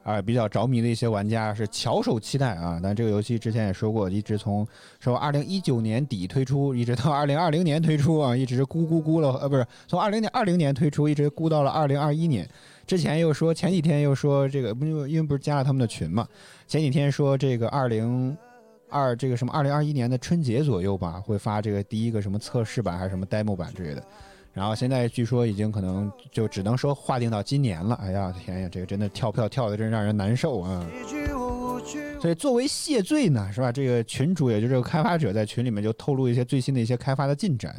[0.05, 2.79] 啊比较着迷的一些玩家是翘首期待啊。
[2.81, 4.65] 但这个游戏之前也说过，一直从
[5.01, 12.47] 说二零一九年底推出，一直到二零二零年推出啊，一直咕咕咕了，呃，不是从二零年二零年推出，一直咕到了二零二一年。
[12.87, 16.27] 之前又说，前几天又说这个，因为因为不是加了他们的群嘛，
[16.67, 18.37] 前几天说这个二零
[18.89, 24.03] 二这个什么二零二一年的春节左右吧，会发这个第一个什么测试版还是什么 demo 版之类的。
[24.55, 27.93] 然后现在据说已经可能就只能说划定到今年了。
[28.01, 30.87] 哎呀天呀，这个真的跳票跳的真让人难受啊！
[32.21, 33.69] 所以作为谢罪呢，是吧？
[33.69, 37.75] 这个群主也就是开发者在群里面就透露一些最新的一些开发的进展，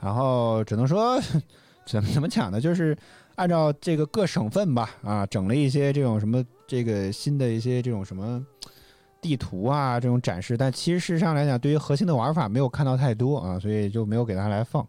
[0.00, 1.20] 然后只能说
[1.84, 2.60] 怎么怎么讲呢？
[2.60, 2.96] 就是
[3.34, 8.40] 按照这个各省份吧，啊，整了一些这种什么这个新的一些这种什么
[9.20, 14.86] 地图啊这种展示，但其实事实上来讲，对于核心的玩法没有看到太多啊，所以就没有给大家来放。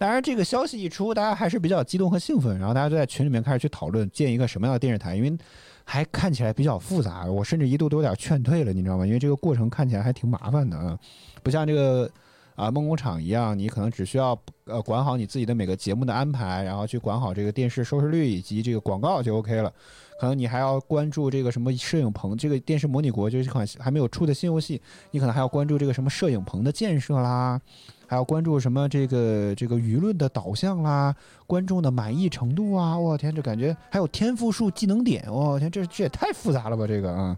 [0.00, 5.36] 当然，这个消息一出，大家还是比较激动和兴奋，然后大家都在群里面开始去讨论建一个什么样的电视台，因为
[5.84, 9.06] 还看起来比较复杂，我甚至一度都有点劝退了，你知道吗？
[9.06, 10.98] 因为这个过程看起来还挺麻烦的啊，
[11.42, 12.10] 不像这个
[12.54, 19.72] 啊梦工厂一样，你可能只需要呃管好你自己的每个节目的安排，然后去管好这个电视收视率以及这个广告就 OK 了。
[20.20, 24.78] 可能你还要关注这个什么摄影棚，这个电视模拟国就是一款还没有出的新游戏，
[25.12, 27.58] 你可能还要关注这个什么摄影棚的建设啦，
[28.06, 37.34] 还要关注什么这个这个舆论的导向啦，观众的满意程度啊，我天，这感觉还有天赋树技能点，我天，这这也太复杂了吧，这个啊。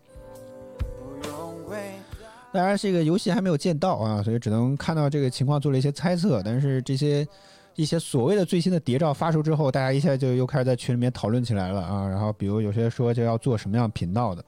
[2.52, 6.42] 当然，这个游戏还没有见到啊，所以只能看到这个情况做了一些猜测。
[6.44, 7.26] 但是这些
[7.74, 12.06] 一些所谓的最新的谍照发出之后，大家一下就又开始在群里面讨论起来了啊。
[12.06, 14.44] 然后比如有些说就要做什么样频道的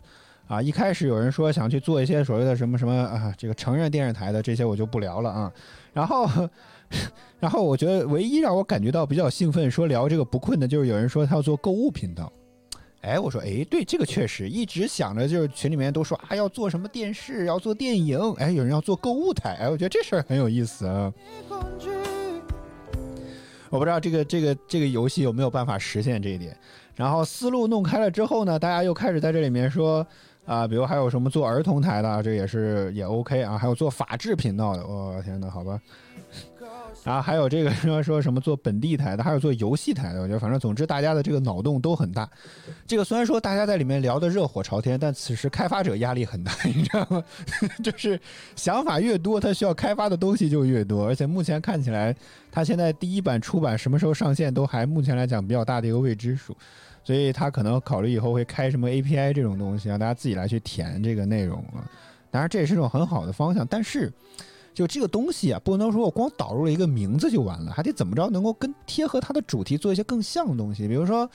[0.46, 5.50] 啊，一开始有人说想去做一些所谓的什么什么啊，这个成人电视台的这些我就不聊了啊。
[5.94, 6.28] 然后，
[7.40, 12.30] 然后我觉得唯一让我感觉到比较兴奋，说聊这个不困的，就是有人说他要做购物频道。
[13.04, 21.12] 哎，我说，哎，对，这个确实一直想着，就是群里面都说啊，要做什么电视，要做电影，哎，有人要做购物台，哎，我觉得这事儿很有意思啊。
[23.68, 26.56] 我不知道这个这个这个游戏有没有办法实现这一点。
[26.94, 30.06] 然后思路弄开了之后呢，大家又开始在这里面说
[30.46, 35.80] 啊，比如还有什么做儿童台的，这也是也 OK 啊，还有做法制频道的，我、天呐，好吧。
[37.04, 42.26] 然后还有这个说说什么做本地台的，还有做游戏台的，我觉得反正总之大家的这个脑洞都很大。
[42.86, 47.22] 这个虽然说大家在里面聊得热火朝天，但此时开发者压力很大，你知道吗？
[47.84, 48.18] 就是
[48.56, 52.16] 想法越多，他需要开发的东西就越多，而且目前看起来，
[52.50, 56.56] 他现在第一版出版什么时候上线都还目前来讲比较大的一个未知数，
[57.04, 61.84] 所以他可能考虑以后会开什么 API 这种东西，让大家自己来去填这个内容啊。
[62.30, 64.10] 当然这也是一种很好的方向，但是。
[64.74, 70.88] 就这个东西啊，不能说我光导入了一个名字就完了，还得怎么着能够跟贴合它的主题做一些更像的东西。
[70.88, 71.30] 比如说，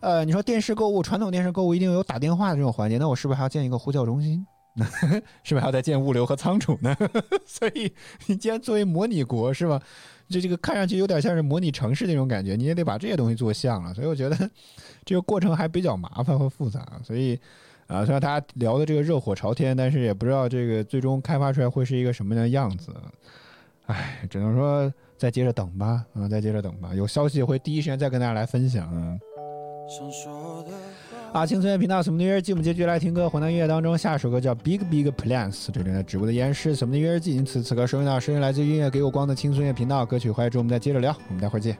[0.00, 4.46] 呃，你说电视购物，传统电视购物一定有打电话的这种环节，那我是不是还要建一个呼叫中心？
[5.44, 6.96] 是不是还要再建物流和仓储呢？
[7.44, 7.92] 所以
[8.26, 9.78] 你既然作为模拟国是吧？
[10.30, 13.92] 就这个看上去有点像是模拟城市那种感觉，你也得把这些东西做像了。
[13.92, 14.50] 所以我觉得
[15.04, 17.38] 这个过程还比较麻烦和复杂，所以。
[17.92, 22.90] 啊，虽然大家聊的这个热火朝天，但是也不知道这个最终开发出来会是一个什么样的样子。
[23.86, 26.94] 唉，只能说再接着等吧，啊，再接着等吧。
[26.94, 28.86] 有消息会第一时间再跟大家来分享。
[28.88, 29.18] 啊
[29.88, 30.70] 想说的
[31.38, 33.28] 啊，青春乐频道《什么的约日记》，我们继续来听歌。
[33.28, 37.32] 湖南音乐当中，下一首歌叫《Big Big Plans》，这里的直播的依然是《什么的约日记》。
[37.36, 41.14] 因此，此刻收听到声音来自音乐给我光的青春乐频道歌曲欢迎之后，我们再接着聊。
[41.28, 41.76] 我们待会儿见。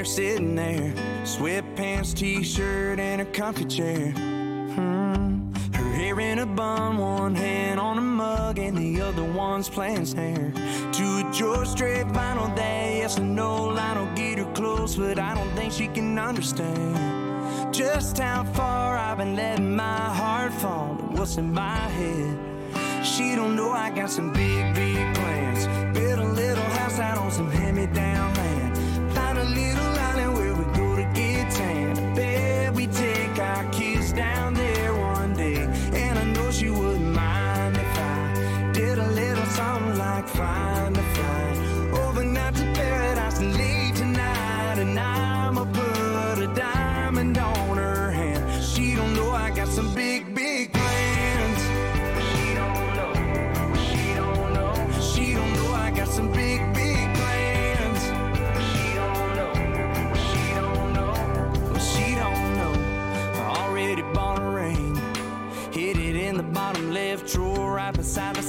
[0.00, 0.94] Her sitting there,
[1.24, 4.12] sweatpants, t-shirt, and a comfy chair.
[4.12, 5.52] Hmm.
[5.74, 10.06] Her hair in a bun, one hand on a mug, and the other one's playing
[10.06, 10.52] snare.
[10.54, 15.18] To a George Strait vinyl that yes or no line will get her close, but
[15.18, 20.96] I don't think she can understand just how far I've been letting my heart fall.
[20.98, 23.04] and What's in my head?
[23.04, 25.66] She don't know I got some big, big plans.
[25.92, 28.39] Build a little house out on some hand-me-down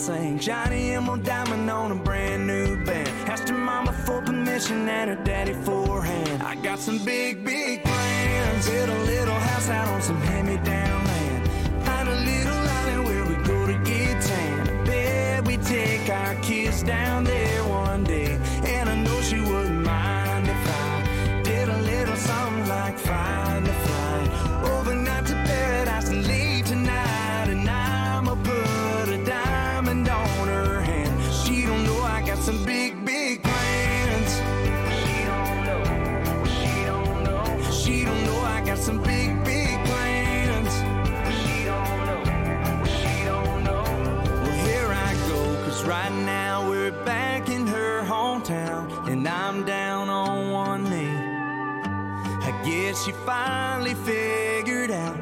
[0.01, 0.41] sink.
[0.41, 3.07] Johnny Emerald Diamond on a brand new band.
[3.29, 6.41] Asked her mama for permission and her daddy for hand.
[6.41, 8.67] I got some big, big plans.
[8.67, 11.41] Build a little house out on some hand-me-down land.
[11.85, 14.69] Find a little island where we go to get tan.
[14.69, 17.40] I bet we take our kids down there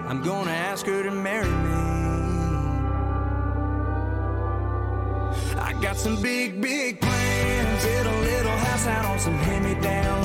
[0.09, 1.89] I'm gonna ask her to marry me.
[5.55, 7.85] I got some big, big plans.
[7.85, 10.18] A little house out on some hand-me-down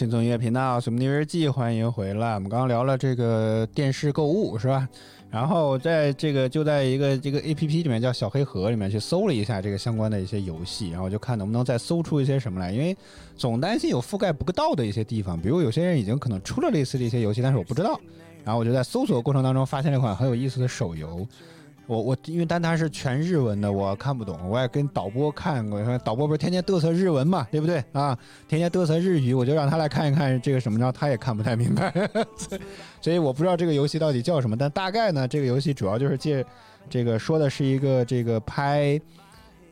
[0.00, 2.32] 轻松音乐频道《水木日记》，欢迎回来。
[2.32, 4.88] 我们刚刚聊了这个电视购物，是吧？
[5.30, 12.96] 然后在这个就在一个这个 A P P 里面叫小黑盒里面去搜了一下这个相关的一些游戏，然后就看能不能再搜出一些什么来，因为
[13.36, 18.00] 总担心有覆盖不到的一些地方，比如有些人已经可能出了类似的一些游戏，但是我不知道。
[18.42, 21.28] 然后我就在搜索过程当中发现了一款很有意思的手游。
[21.90, 28.16] 我我因为但它是全日文的，我看不懂，我也跟导播看过，导播不是天天嘚瑟日文嘛，对不对啊？
[28.46, 31.92] 天天嘚瑟日语，我就让他来看一看这个什么着，他也看不太明白，
[33.02, 36.46] 所以我不知道这个游戏到底叫什么，但大概呢，这个游戏主要就是借
[36.88, 39.00] 这个说的是一个这个拍，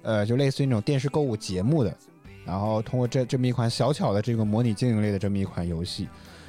[0.02, 1.96] 呃，就类似于那种电视购物节目的，
[2.44, 6.08] 然后通过这这么一款小巧的这个模拟经营类的这么一款游戏，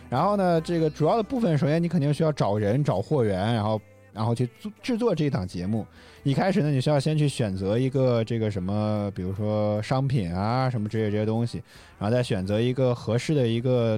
[0.10, 3.80] 然后呢，这个主要的部分，首先你肯定需要找人、找货源，然后
[4.20, 5.88] 然后去做制作这档节目。
[6.24, 11.64] 一开始呢，你需要先去选择一个这个什么，比如说商品啊什么之类这些东西，
[11.98, 13.98] 然后再选择一个合适的一个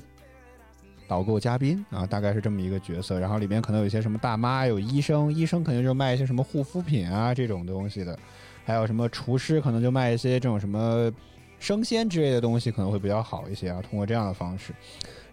[1.07, 3.19] 导购嘉宾啊，大概是这么一个角色。
[3.19, 8.15] 然后里面可能有一些什么大妈，有医生，医生肯定就卖一些什么护肤品啊这种东西的，
[8.63, 11.11] 还有什么厨师可能就卖一些这种什么
[11.57, 13.81] 生鲜之类的东西可能会比较好一些啊。
[13.81, 14.71] 通过这样的方式，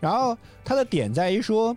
[0.01, 0.34] 然后
[0.64, 1.76] 它的点在于说。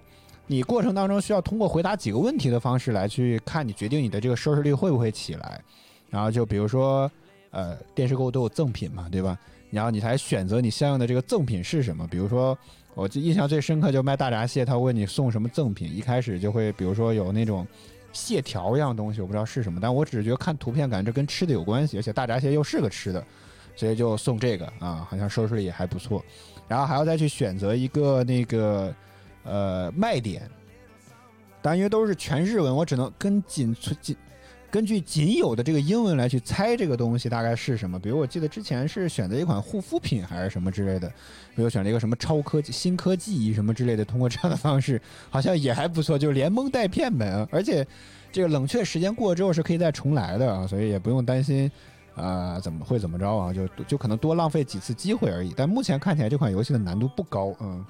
[0.51, 5.61] 你过程当中需要通过回答几个问题的方式来去看你决定你的这个收视率会不会起来，
[6.09, 7.09] 然后就比如说，
[7.51, 9.39] 呃，电视购物都有赠品嘛，对吧？
[9.69, 12.05] 然后你才选择你相应的这个赠品是什么。
[12.05, 12.57] 比如说，
[12.95, 17.65] 我记印象最深刻就卖大闸蟹，他问你送什么赠品，一开始就会比如说有那种
[18.11, 23.25] 蟹条一样东西，我不知道是什么，但我只是觉得看图片感觉这跟吃的有关系，而且大闸蟹又是个吃的，
[23.73, 26.21] 所以就送这个啊，好像收视率也还不错。
[26.67, 28.93] 然后还要再去选择一个那个。
[29.43, 30.49] 呃，卖点，
[31.61, 34.15] 但因为都是全日文，我只能跟仅仅
[34.69, 37.99] 根据仅有的这个英文来去猜这个东西大概是什么。
[37.99, 41.09] 比如我记得之前是选择一款护肤品还是什么之类的，
[41.55, 47.45] 比如选了一个什么超科技、新科技什么之类的，通过这样的方式好像也还不错，就是连蒙带骗呗。
[47.51, 47.85] 而且
[48.31, 51.69] 这个冷却时间过了之后是可以再重来的啊，所以也不用担心。
[52.15, 53.53] 啊、怎么会怎么着啊？
[53.53, 55.53] 就就可能多浪费几次机会而已。
[55.55, 57.85] 但目前看起来这款游戏的难度不高，嗯。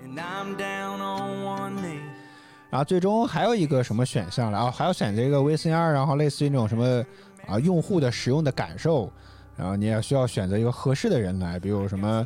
[2.69, 4.72] 然后最终还有一个什么选项了啊？
[4.72, 7.03] 还要选择一个 VCR，然后类似于那种什么
[7.45, 9.11] 啊用户的使用的感受，
[9.57, 12.26] 然后你也需要选择一个合适的人来，比如什么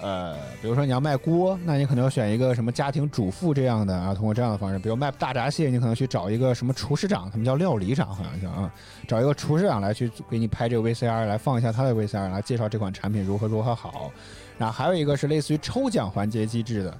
[0.00, 8.72] 呃，比如说你要卖锅，那你可能要选一个什么家庭主妇这样的啊，通过这样的方式，比如卖大闸蟹，你可能去找一个什么厨师长，他们叫料理长好像叫啊，
[9.06, 14.12] 找一个厨师长来去给你拍这个 VCR，来放一下他的 VCR，来介绍这款产品如何如何好。
[14.56, 16.96] 然后还有一个是类似于抽奖环节机制的，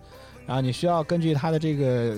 [0.46, 2.16] 然后你需要根据它的这个。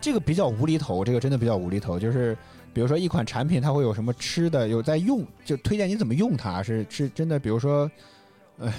[0.00, 1.96] 这个比较无厘头，这个真的比较无厘头。
[1.96, 2.36] 就是
[2.74, 7.38] 比如说一款产品，它会有什么吃的，有在用，就推荐你怎么用它，是是真的。
[7.38, 7.88] 比如说，
[8.58, 8.74] 呃，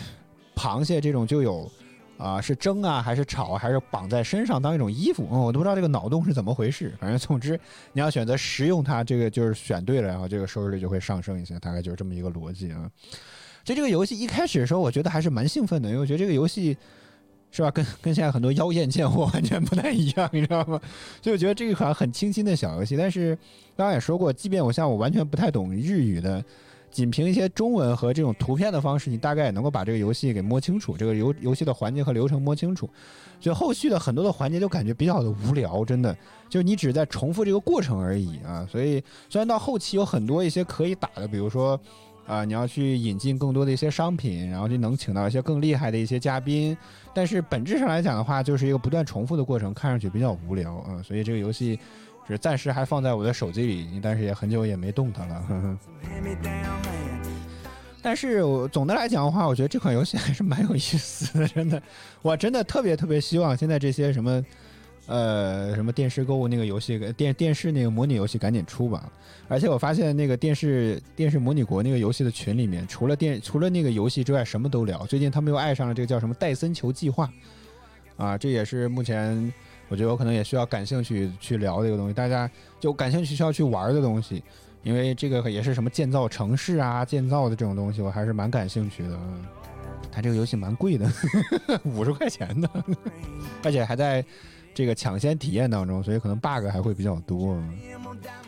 [0.56, 1.70] 螃蟹这种就有
[2.18, 5.28] 啊、是蒸啊，还是炒，还是绑在身上当一种衣服？
[5.32, 6.94] 嗯，我都不知道这个脑洞是怎么回事。
[7.00, 7.60] 反正总之，
[7.92, 12.90] 你要选择食用它，这个就是选对了，然后这个收视率就会上升一些，大概就是这么一个逻辑啊。
[13.66, 16.78] 所以这个游戏一开始的时候，我觉得还是蛮兴奋的，因为我觉得这个游戏。
[17.56, 17.70] 是吧？
[17.70, 20.82] 跟跟现在很多妖艳贱货完全不太一样，你知道吗？
[21.22, 23.36] 所以我觉得这一款很清新的小游戏，但是
[23.78, 26.44] 刚刚也说过，即便我像我完全不太懂日语的，
[26.94, 32.90] 仅凭一些中文和这种图片的方式，你大概也能够把这个游戏给摸清楚，这个游游戏的环节和流程摸清楚。
[33.42, 36.16] 所以后续的很多的环节都感觉比较的无聊，真的，
[36.48, 38.66] 就是你只是在重复这个过程而已啊。
[38.72, 41.78] 所以虽然到后期有很多一些可以打的，比如说。
[42.26, 46.76] 啊、你要去引进更多的一些商品，然后就能请到一些更厉害的一些嘉宾，
[47.14, 51.78] 但是本质上来讲的话，就是一个不断重复的过程，看上去比较无聊啊、所以这个游戏
[52.28, 55.46] 是暂时还放在我的手机里，但是也很久也没动它了。
[55.48, 55.78] 呵呵
[58.02, 61.82] 但是我总的来讲的话，我觉得这款游戏还是蛮有意思的，真的，
[62.22, 64.46] 我真的特别特别希望现在这些什么，
[65.08, 69.10] 呃，什么电视购物那个游戏，电电视那个模拟游戏赶紧出吧。
[69.48, 75.06] 而且我发现那个电视电视模拟国那个游戏的群里面，除了电除了那个游戏之外，什么都聊。
[75.06, 77.32] 最近他们又爱上了这个叫什么戴森球计划，
[78.18, 79.54] 啊，这也是目前
[79.90, 84.44] 我觉得我可能也需要感兴趣去聊这个东西，大家就感兴趣需要去玩的东西。
[84.84, 89.16] 因为这个也是什么建造城市啊、建造的这种东西，我还是蛮感兴趣的。
[89.16, 89.46] 嗯
[90.16, 91.10] 它这个游戏蛮贵的，
[91.84, 92.70] 五十块钱的，
[93.64, 94.24] 而且还在
[94.72, 97.60] 这个抢先体验当中，所以可能 bug 还会比较多。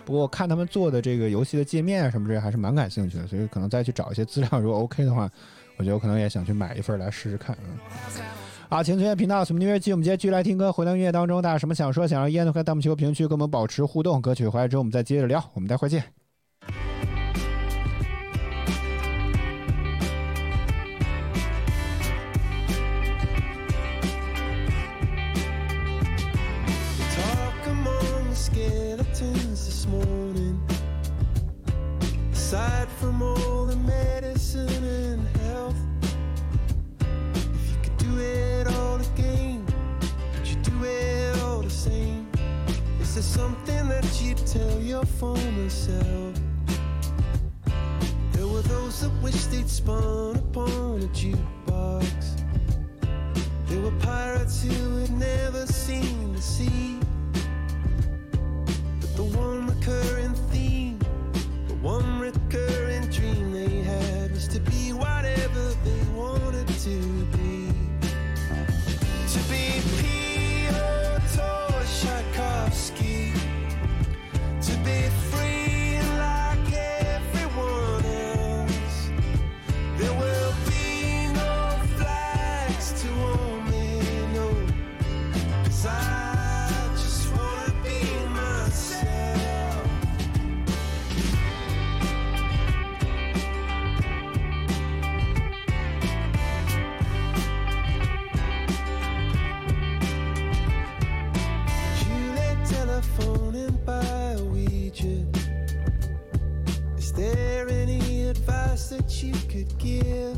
[0.03, 5.27] 不过看他们做的这个游戏的界面啊什么这还是蛮感兴趣的，所以可能再去找一些资料，如果 OK 的话，
[5.77, 7.57] 我觉得我可能也想去买一份来试试看。
[7.63, 8.44] 嗯。
[8.67, 10.71] 好，请存在频道什么音乐剧，我们接着继续来听歌。
[10.71, 14.19] 回到音乐当中，大家什么想说、想让烟的，和弹幕区和评论区跟我们保持互动。
[14.21, 15.43] 歌曲回来之后，我们再接着聊。
[15.53, 16.03] 我们待会儿见。
[32.51, 33.44] Talk among
[43.25, 46.35] Is there something that you'd tell your former self?
[48.31, 52.05] There were those that wished they'd spun upon a jukebox.
[53.65, 56.99] There were pirates who had never seen the sea.
[59.01, 60.99] But the one recurring theme,
[61.67, 66.67] the one recurring dream they had was to be whatever they wanted.
[66.85, 67.24] To
[108.97, 110.37] that you could give?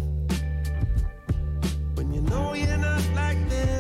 [1.96, 3.77] When you know you're not like them,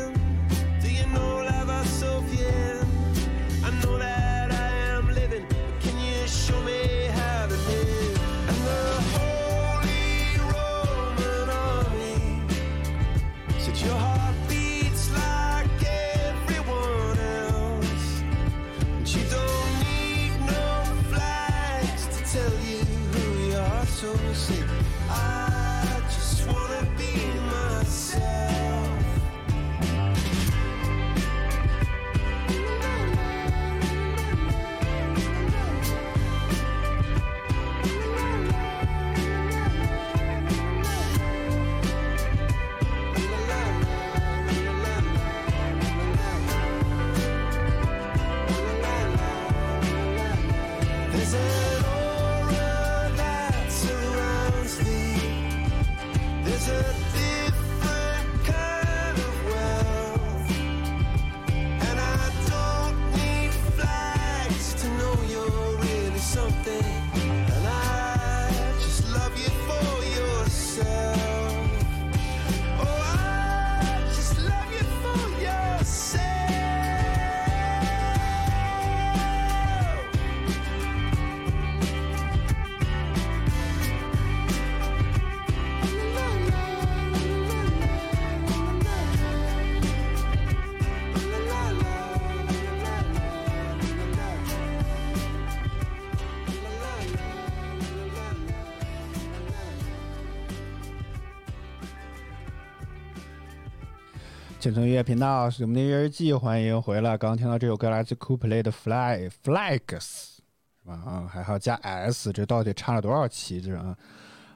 [104.85, 107.17] 音乐频道是我们的音乐日记，欢迎回来。
[107.17, 110.41] 刚刚听到这首歌来自 Coldplay 的 Fly Flags，是
[110.85, 110.93] 吧？
[111.05, 113.59] 啊，还要加 S，这到底差了多少期？
[113.59, 113.97] 这啊？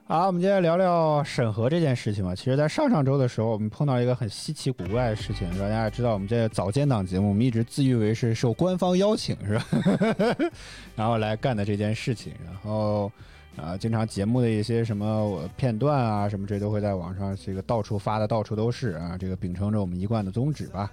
[0.07, 2.35] 好，我们接着聊聊审核这件事情吧。
[2.35, 5.49] 其实，在上上周的时候，我们碰到一个很稀奇古怪的事情。
[5.57, 9.65] 大家也知道，我们这早间档节目，我们一直自誉为是受官方邀请，是吧？
[10.95, 13.11] 然后来干的这件事情，然后
[13.57, 19.17] 啊，经常节目的一些什么片段啊，什么这都会在网上这个到处发的到处都是啊。
[19.19, 20.91] 这个秉承着我们一贯的宗旨吧。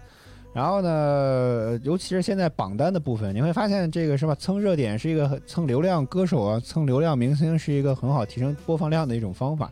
[0.52, 4.34] 然后呢，尤其是现在榜单的部分，你会发现这个是吧？
[4.34, 9.70] 蹭热点是一个蹭流量歌手啊，蹭流量明星是一个很好提升播放量的一种方法。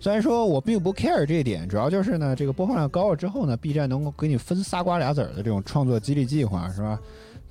[0.00, 6.98] 虽然说我并不 care 这一点，主要就是呢，这个播放量高了之后呢，B 站能够给你分仨瓜俩子儿的这种创作激励计划，是吧？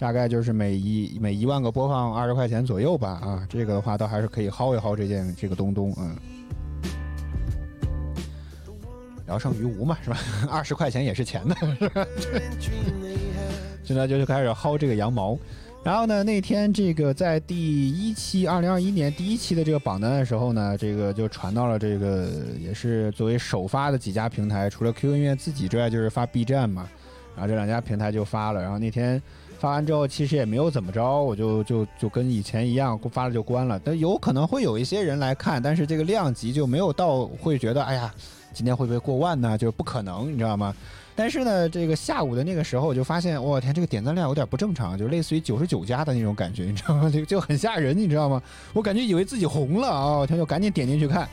[0.03, 6.13] 大概就是每一每一万个播放二十块钱左右吧，啊，这个的话倒还是可以薅一薅这件这个东东，嗯。
[9.27, 10.17] 聊胜于无嘛，是吧？
[10.51, 12.05] 二十块钱也是钱的，是吧？
[13.81, 15.39] 现在就就开始薅这个羊毛。
[15.85, 22.27] 然后呢，那天这个在第一期二零二一年第一期的这个榜单的时候呢，这个就传到了这个
[22.59, 26.89] 也是作为首发的几家平台，除了 QQ 音乐自己之外，就是发 B 站嘛。
[27.35, 28.61] 然后这两家平台就发了。
[28.61, 29.19] 然后那天
[29.63, 33.79] 发完之后，其实也没有怎么着，我就就就跟以前一样，发了就关了。
[33.81, 38.13] 但有可能会有一些人来看，但是这个量级就没有到会觉得，哎呀。
[38.55, 39.57] 今天会不会过万呢？
[39.57, 40.75] 就是不可能，你知道吗？
[41.15, 47.09] 但是呢，这个下午的那个时候，我就发现，我天，这个点赞量有点不正常，就类似于九十九加的那种感觉，你知道吗？
[47.09, 48.39] 就就很吓人，你知道吗？
[48.73, 51.27] 我感觉以为自己红了啊，我天，就赶紧点进去看，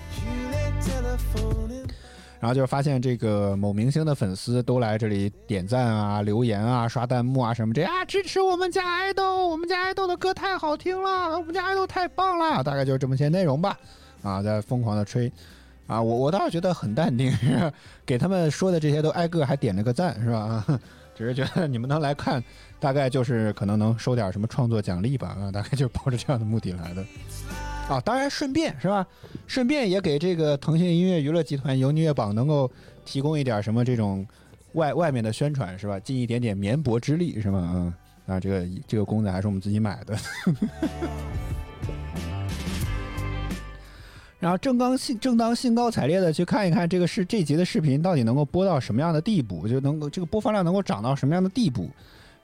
[2.40, 13.78] 然后就发现这个某明星的粉丝都来这里点赞啊、留言啊、刷弹幕啊什么这啊，支持我们家爱豆，我们家爱豆的歌太好听了，我们家爱豆太棒了，大概就是这么些内容吧，
[14.22, 15.30] 啊，在疯狂的吹。
[15.86, 17.32] 啊，我我倒是觉得很淡定，
[18.06, 20.64] 给他们说的这些都挨个还点了个赞，是吧？
[21.16, 22.42] 只是觉得你们能来看，
[22.78, 27.04] 大概就是可能能收点什么创作奖励吧，啊，大概就是抱着这样的目的来的。
[27.90, 29.04] 啊，当然顺便是吧？
[29.48, 32.70] 顺便也给这个腾讯音乐娱乐集团游音乐榜能够
[33.04, 34.24] 提供一点什么这种
[34.74, 35.98] 外外面的宣传是吧？
[35.98, 37.58] 尽一点点绵薄之力是吧？
[37.58, 37.92] 啊，
[38.28, 40.16] 啊，这个这个公仔还是我们自己买的。
[44.38, 51.90] 然后正当兴正当兴高采烈的去看一看这个是这集的视频到底能够播到什么样的地步，就能够这个播放量能够涨到什么样的地步。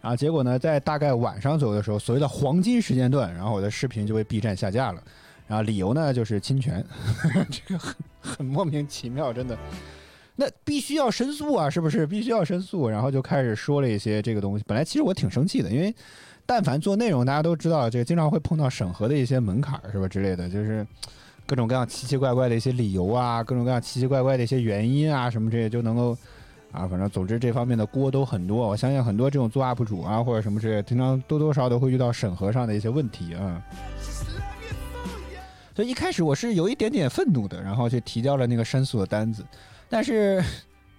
[0.03, 5.01] 然后结果呢，在大概晚上左右的时候，所谓的黄金时间段，然后我的视频就被 B 站下架了。
[5.47, 6.85] 然后理由呢就是侵权，
[7.51, 9.57] 这个很很莫名其妙，真的。
[10.37, 12.07] 那必须要申诉啊，是不是？
[12.07, 12.89] 必须要申诉。
[12.89, 14.65] 然后就开始说了一些这个东西。
[14.67, 15.95] 本来其实我挺生气的，因为
[16.45, 20.07] 但凡做内容，大家都知道这个经常会碰到审核的一些门槛，是吧？
[20.09, 20.87] 之类的，就是。
[21.49, 26.11] 各种各样奇奇怪怪的一些理由啊，各种各样奇奇怪怪的一些原因啊，什么这些就能够
[26.73, 28.67] 啊，反正总之这方面的锅都很多。
[28.67, 33.63] 我相信很多这种做 UP 主啊或者什么之类，经常多多少少都会遇到审核上的一些问题啊。
[35.77, 39.45] 所以一开始我是有一点点愤怒的，然后就提交了那个申诉的单子，
[39.91, 40.43] 但是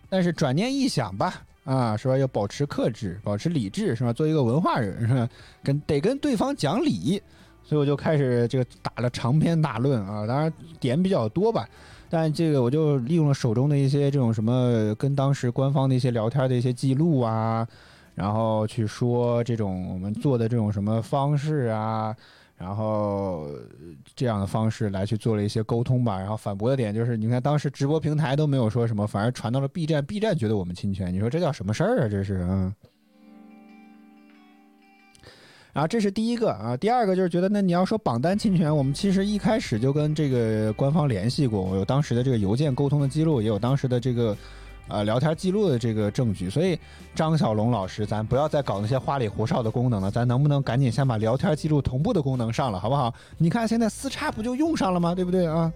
[0.07, 2.15] 但是转念一想吧，啊，是吧？
[2.15, 4.13] 要保持克制，保持理智，是吧？
[4.13, 5.27] 做一个文化人，是吧？
[5.63, 7.19] 跟得跟对方讲理。
[7.63, 11.67] 所以我就开始这个打了长篇大论啊，当然点比较多吧，
[12.09, 17.67] 但这个我就利用了手中的一些这种什么跟当时官方的一些聊天的一些记录啊，
[18.15, 22.15] 然后去说这种我们做的这种什么方式啊，
[22.57, 23.47] 然后
[24.15, 32.09] 这样的方式来去做了一些沟通吧，然后反驳的点就是，你看当时直播平台都没有说什么，反而传到了 B 站，B 站觉得我们侵权，你说这叫什么事儿啊？
[32.09, 32.73] 这是嗯。
[35.73, 44.35] 啊，这是第一个啊，第二个就是觉得，那你要说榜单侵权，我们其实一开始就跟这个官方联系过，我有当时的这个邮件沟通的记录，也有当时的这个，
[44.87, 46.79] 呃，聊天记录的这个证据，所以
[47.13, 53.13] 张小龙老师，咱不要再搞那些花里胡哨的功能了，咱能不能赶紧先把聊天记录同步的功能上了，好不好？
[53.37, 55.13] 你看现在四叉不就用上了吗？
[55.13, 55.71] 对不对啊？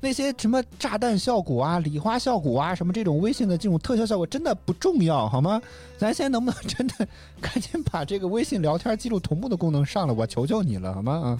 [0.00, 5.60] 那些什么炸弹效果啊、礼花效果啊，什么这种微信的这种特效效果真的不重要，好吗？
[5.98, 7.06] 咱现在能不能 真的
[7.40, 10.14] 赶紧把这个微信聊天记录同步的功能上了？
[10.14, 11.12] 我求求你了，好吗？
[11.12, 11.38] 啊！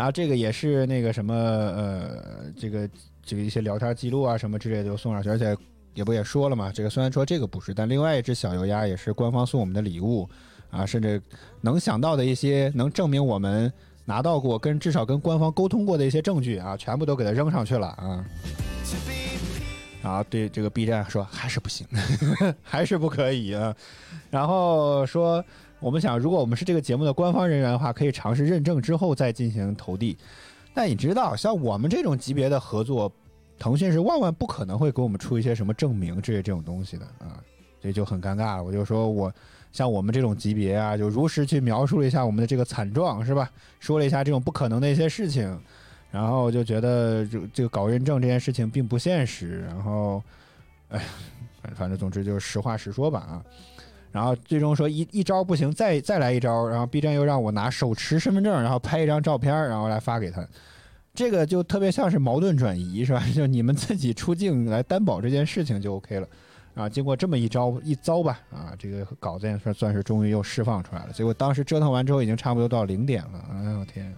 [0.00, 2.88] 然后这个也是那个什么呃，这个
[3.22, 5.54] 这个一些聊天记录啊什么之类的都送上去，而且
[5.92, 10.26] 也不也说了嘛，这个虽然说这个不是，但另外一只小油鸭也是官方送我们的礼物。
[10.70, 11.20] 啊，甚至
[11.60, 13.70] 能想到的一些能证明我们
[14.06, 18.24] 拿到过、跟至少跟官方沟通过的一些证据啊，全部都给它扔上去了啊。
[20.02, 21.86] 然后对这个 B 站说还是不行，
[22.64, 23.76] 还是不可以啊。
[24.30, 25.44] 然后说
[25.80, 30.16] 我们想，如果我们是这个节目的官方人员的话，可以尝试认证之后再进行投递。
[30.72, 33.10] 但你知道，像我们这种级别的合作。
[33.62, 37.36] 腾讯是万万不可能会给我们出一些什么证明这些这种东西的啊，
[37.82, 38.64] 所以就很尴尬了。
[38.64, 39.30] 我就说我
[39.70, 43.50] 像我们这种级别啊，就如实去描述了一下我们的这个惨状，是吧？
[43.78, 45.60] 说了一下这种不可能的一些事情，
[46.10, 50.22] 然后就觉得这这个搞认证这件事情并不现实，然后，
[50.88, 51.04] 哎，
[51.60, 53.44] 反反正总之就是实话实说吧啊。
[54.12, 60.46] 然后最终说一一招不行，再再来一招，然后 B 站又让我拿手持身份证，然后拍一张照片，然后来发给他。
[61.12, 63.22] 这个就特别像是矛盾转移，是吧？
[63.34, 66.28] 就你们自己出镜来担保这件事情就 OK 了。
[66.74, 71.12] 啊，经过这么一招一遭吧，啊，这个稿子也算算是终于又释放出来了。
[71.12, 73.44] 结果当时折腾完之后，已经差不多到零点了。
[73.52, 74.14] 哎呦天！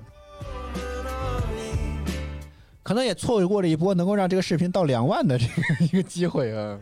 [2.82, 6.78] 可能也错过了一波能够让这个视频到两万的这个 一个机会啊。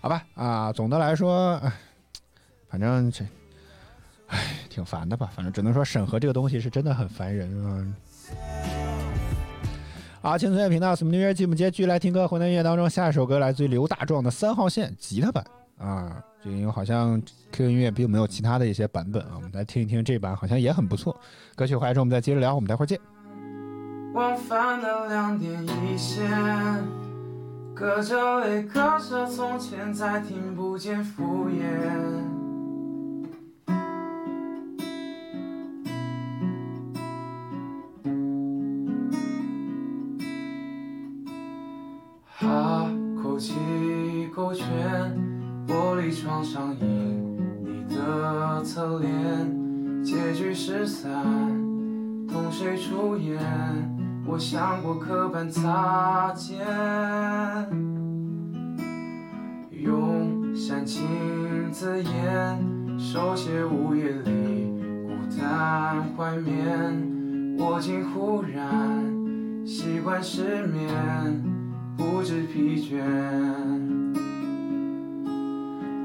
[0.00, 1.72] 好吧，啊，总的来说，哎，
[2.68, 3.24] 反正这，
[4.28, 5.30] 哎，挺烦的吧？
[5.34, 7.86] 反正只能说审核这个东西是真的很烦人啊。
[10.22, 15.44] 好，青春乐频道什么音乐节目接继续来听歌，回南音乐当中下一首歌来自于刘大壮的三号线吉他版
[15.76, 17.20] 啊，这个因为好像
[17.52, 21.14] QQ 音乐并没有其他的一些版本啊，我们来听一听这版，好像也很不错。
[21.54, 22.98] 歌曲回来之后我们再接着聊，我们待会儿见。
[24.14, 26.26] 往返的两点一线，
[27.80, 31.64] 隔着泪，隔着从前，再听不见敷衍。
[42.26, 42.86] 哈
[43.22, 43.54] 口气
[44.34, 45.18] 勾圈，
[45.66, 51.24] 玻璃窗上映你的侧脸，结局失散。
[52.28, 53.40] 同谁出演？
[54.26, 56.58] 我想过刻板擦肩，
[59.70, 61.02] 用煽情
[61.72, 64.72] 字眼手写午夜里
[65.06, 67.18] 孤单怀缅。
[67.58, 69.04] 我竟忽然
[69.66, 71.42] 习惯失眠，
[71.96, 73.00] 不知疲倦。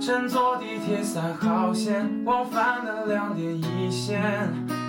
[0.01, 4.21] 乘坐地铁三号线，往返的两点一线，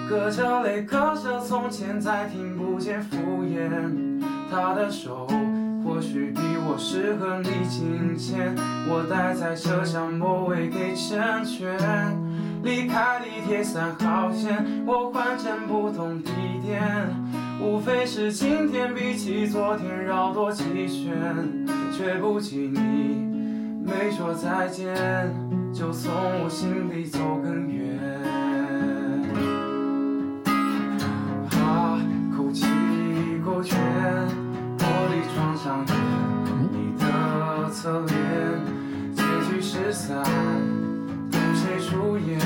[0.08, 3.68] 隔着泪，隔着从前，再听不见敷衍。
[4.48, 5.26] 他的手
[5.84, 8.54] 或许比我适合你紧牵，
[8.88, 11.76] 我待在车厢末尾给成全。
[12.62, 16.32] 离开地铁三号线，我换乘不同地
[16.64, 16.82] 点，
[17.60, 23.26] 无非是今天比起昨天绕多几圈，却不及你。
[23.84, 24.94] 没说再见，
[25.72, 28.15] 就从我心里走更远。
[33.56, 33.74] 勾拳，
[34.76, 35.94] 玻璃窗上映
[36.70, 38.14] 你的侧脸，
[39.14, 40.22] 结局失散，
[41.32, 42.38] 同谁出演？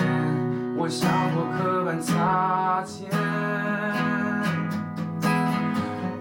[0.76, 3.10] 我想过刻板擦肩，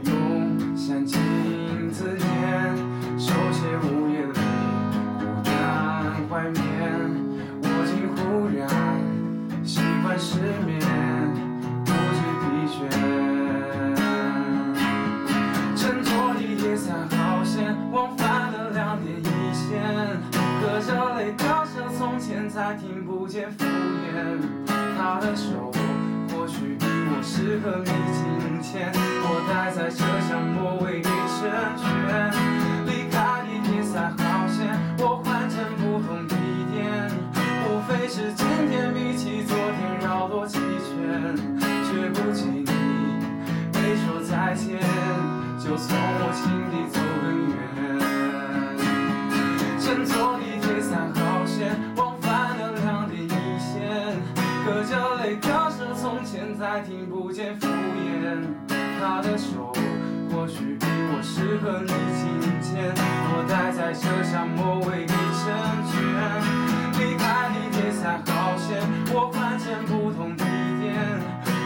[0.06, 2.76] 用煽情字眼
[3.20, 4.34] 手写午夜里。
[5.20, 5.54] 孤单
[6.28, 6.60] 怀缅，
[7.62, 8.68] 我竟忽然
[9.64, 10.82] 习惯失眠，
[11.86, 13.19] 不知疲倦。
[23.40, 24.70] 听不见敷衍。
[24.98, 25.72] 他的手
[26.30, 28.19] 或许比我适合你
[56.72, 58.46] 再听不见敷衍。
[59.00, 59.74] 他的手
[60.30, 65.50] 或许比我适合你金钱，我待在车厢末尾你成
[65.90, 65.98] 全。
[66.94, 68.78] 离开地铁三号线，
[69.12, 70.46] 我换乘不同地
[70.80, 70.94] 点，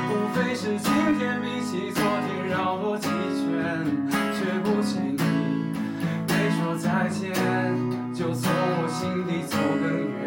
[0.07, 5.19] 无非是今天比起昨天绕多几圈，却不见你
[6.29, 7.35] 没说再见，
[8.15, 10.22] 就从我心底走更远。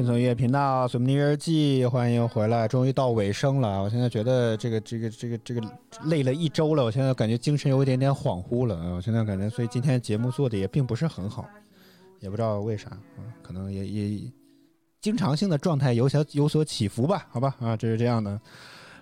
[0.00, 3.82] 轻松音乐频道《随梦音乐日记》，欢迎回来，终于到尾声了。
[3.82, 5.60] 我现在觉得这个这个这个这个
[6.06, 8.94] 累了一周了，我现在感觉精神有一点点恍惚了啊！
[8.94, 11.46] 我现在感觉，所以今天节目做的也并不是很好，
[12.20, 14.32] 也不知道为啥啊，可能也也
[15.02, 18.40] 经常性的状态有小有所起伏吧，好吧，啊，这是这样的。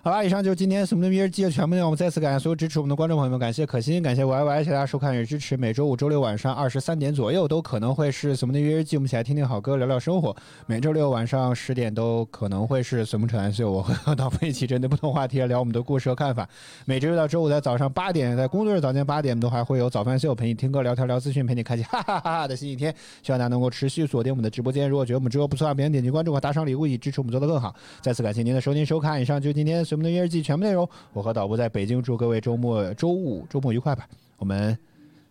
[0.01, 1.89] 好了，以上就是今天《什么的日记》的全部内容。
[1.89, 5.57] 我们再次感谢所有支持我们的观众朋友们，感谢可心，感谢 Y Y，谢谢大家收看与支持。
[5.57, 10.33] 每周五、周六晚上二十三点左右都可能会是《什么的日记》，我们一起来听听好歌，聊聊生活。
[10.67, 16.47] 每周六晚上十点都可能会是《随梦扯淡秀》，我会和导播一起针对不同话题来聊我们的故事和看法。
[16.85, 22.95] 每周六到周五在早上八点，在工作日早间八点都还会有早饭秀，陪你听歌、聊天、聊资讯，陪你开启哈哈哈哈的新一天。
[23.21, 24.89] 希望大家能够持续锁定我们的直播间。
[24.89, 27.75] 如果觉得我们直播不错，别点击关注和打赏礼物，以支持我们做得更好。
[28.01, 30.89] 再次感谢您的收听收看，以上就是今天《随梦的日记》全部内容。
[31.11, 34.07] 我和导播在北京，祝各位周末周五周末愉快吧。
[34.37, 34.77] 我们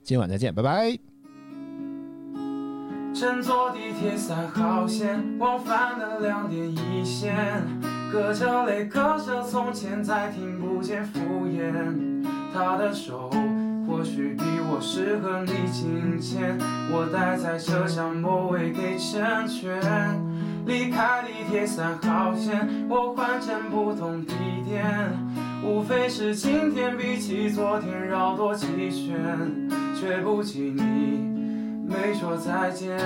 [0.02, 0.98] 今晚再见，拜拜。
[3.14, 7.34] 乘坐地铁三号线，往返的两点一线，
[8.12, 12.24] 隔着泪，隔着从前，再听不见敷衍。
[12.52, 13.30] 他的手
[13.86, 16.56] 或许比我适合你金钱，
[16.92, 19.80] 我待在车厢末尾给成全。
[20.68, 24.34] 离开地铁三号线，我换乘不同地
[24.66, 24.84] 点，
[25.64, 29.16] 无非是今天比起昨天绕多几圈，
[29.98, 31.26] 却不及你。
[31.88, 32.98] 没说再见，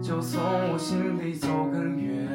[0.00, 0.40] 就从
[0.72, 2.28] 我心里走更远。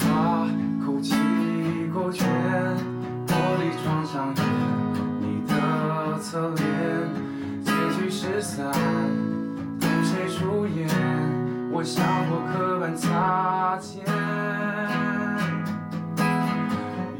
[0.00, 0.48] 哈，
[0.84, 1.14] 口气
[1.94, 2.26] 够全，
[3.28, 4.34] 玻璃窗上
[5.20, 6.66] 你的侧脸，
[7.62, 8.68] 结局失散，
[10.04, 10.86] 谁出演？
[11.72, 14.04] 我想过刻板擦肩，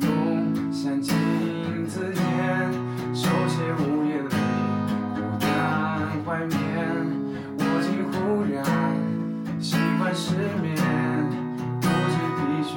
[0.01, 2.73] 用煽情字眼
[3.13, 4.29] 手写午夜里。
[5.15, 5.49] 孤单
[6.25, 6.55] 怀缅，
[7.59, 8.15] 我竟忽
[8.53, 8.55] 然
[9.61, 10.77] 习惯失眠，
[11.81, 12.73] 不知疲倦。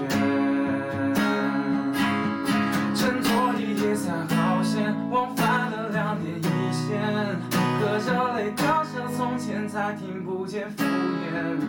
[2.96, 6.44] 乘坐地铁三号线，往返的两点一
[6.74, 6.88] 线，
[7.80, 8.87] 隔着泪，隔着
[9.30, 11.60] 从前才听不见敷衍，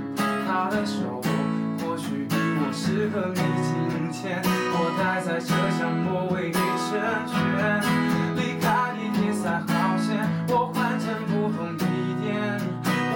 [0.47, 1.21] 他的手
[1.81, 4.41] 或许比我适合你今天。
[4.45, 6.95] 我待在车厢末尾你成
[7.27, 7.83] 全，
[8.37, 11.85] 离开地铁三号线，我换乘不同地
[12.23, 12.61] 点，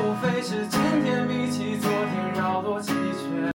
[0.02, 3.46] 无非是今天比起昨天绕多几圈。